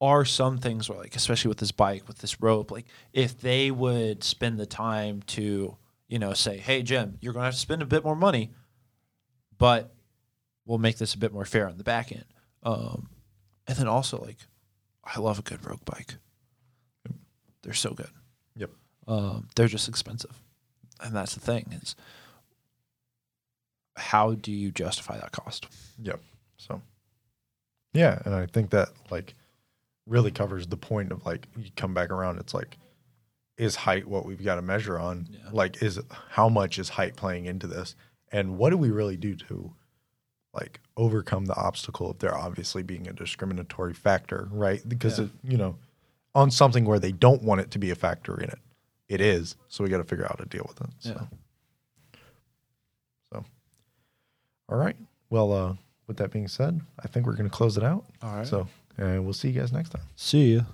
are 0.00 0.24
some 0.24 0.58
things 0.58 0.88
where, 0.88 0.98
like, 0.98 1.16
especially 1.16 1.48
with 1.48 1.58
this 1.58 1.72
bike, 1.72 2.06
with 2.08 2.18
this 2.18 2.40
rope, 2.40 2.70
like, 2.70 2.86
if 3.12 3.40
they 3.40 3.70
would 3.70 4.22
spend 4.24 4.58
the 4.58 4.66
time 4.66 5.22
to, 5.26 5.76
you 6.10 6.18
know, 6.18 6.34
say, 6.34 6.58
"Hey, 6.58 6.82
Jim, 6.82 7.16
you're 7.22 7.32
going 7.32 7.42
to 7.42 7.46
have 7.46 7.54
to 7.54 7.60
spend 7.60 7.80
a 7.80 7.86
bit 7.86 8.04
more 8.04 8.16
money, 8.16 8.50
but 9.56 9.94
we'll 10.66 10.78
make 10.78 10.98
this 10.98 11.14
a 11.14 11.18
bit 11.18 11.32
more 11.32 11.46
fair 11.46 11.66
on 11.66 11.78
the 11.78 11.84
back 11.84 12.12
end." 12.12 12.26
Um, 12.62 13.08
and 13.66 13.78
then 13.78 13.88
also, 13.88 14.18
like, 14.20 14.36
I 15.02 15.18
love 15.18 15.38
a 15.38 15.42
good 15.42 15.64
rogue 15.64 15.84
bike. 15.86 16.16
They're 17.62 17.72
so 17.72 17.92
good 17.92 18.10
yep 18.56 18.70
um, 19.06 19.48
they're 19.54 19.68
just 19.68 19.88
expensive, 19.88 20.42
and 21.00 21.14
that's 21.14 21.34
the 21.34 21.40
thing 21.40 21.72
is 21.82 21.94
how 23.96 24.32
do 24.34 24.52
you 24.52 24.70
justify 24.70 25.18
that 25.18 25.32
cost? 25.32 25.66
Yep. 26.02 26.20
So, 26.56 26.80
yeah, 27.92 28.20
and 28.24 28.34
I 28.34 28.46
think 28.46 28.70
that 28.70 28.88
like 29.10 29.34
really 30.06 30.30
covers 30.30 30.66
the 30.66 30.76
point 30.76 31.12
of 31.12 31.24
like 31.26 31.46
you 31.56 31.70
come 31.76 31.94
back 31.94 32.10
around. 32.10 32.38
It's 32.38 32.54
like, 32.54 32.78
is 33.60 33.76
height 33.76 34.06
what 34.06 34.24
we've 34.24 34.42
got 34.42 34.54
to 34.56 34.62
measure 34.62 34.98
on? 34.98 35.28
Yeah. 35.30 35.50
Like, 35.52 35.82
is 35.82 36.00
how 36.30 36.48
much 36.48 36.78
is 36.78 36.88
height 36.88 37.14
playing 37.14 37.44
into 37.44 37.66
this, 37.66 37.94
and 38.32 38.56
what 38.58 38.70
do 38.70 38.78
we 38.78 38.90
really 38.90 39.16
do 39.16 39.34
to 39.36 39.72
like 40.52 40.80
overcome 40.96 41.44
the 41.46 41.54
obstacle 41.54 42.10
of 42.10 42.18
there 42.18 42.34
obviously 42.36 42.82
being 42.82 43.06
a 43.06 43.12
discriminatory 43.12 43.94
factor, 43.94 44.48
right? 44.50 44.82
Because 44.88 45.18
Yeah. 45.18 45.26
it, 45.26 45.30
you 45.44 45.56
know, 45.58 45.76
on 46.34 46.50
something 46.50 46.84
where 46.84 46.98
they 46.98 47.12
don't 47.12 47.42
want 47.42 47.60
it 47.60 47.70
to 47.72 47.78
be 47.78 47.90
a 47.90 47.94
factor 47.94 48.36
in 48.40 48.48
it, 48.50 48.58
it 49.08 49.20
is. 49.20 49.56
So 49.68 49.84
we 49.84 49.90
got 49.90 49.98
to 49.98 50.04
figure 50.04 50.24
out 50.24 50.38
how 50.38 50.44
to 50.44 50.48
deal 50.48 50.64
with 50.66 50.80
it. 50.80 50.90
So. 51.00 51.28
So, 53.32 53.44
all 54.68 54.78
right. 54.78 54.96
Well, 55.28 55.52
uh, 55.52 55.74
with 56.06 56.16
that 56.16 56.30
being 56.32 56.48
said, 56.48 56.80
I 56.98 57.06
think 57.08 57.26
we're 57.26 57.36
going 57.36 57.48
to 57.50 57.56
close 57.56 57.76
it 57.76 57.84
out. 57.84 58.04
All 58.22 58.36
right. 58.36 58.46
So, 58.46 58.62
uh, 58.98 59.20
we'll 59.22 59.32
see 59.32 59.48
you 59.50 59.60
guys 59.60 59.72
next 59.72 59.90
time. 59.90 60.02
see 60.16 60.50
you. 60.52 60.66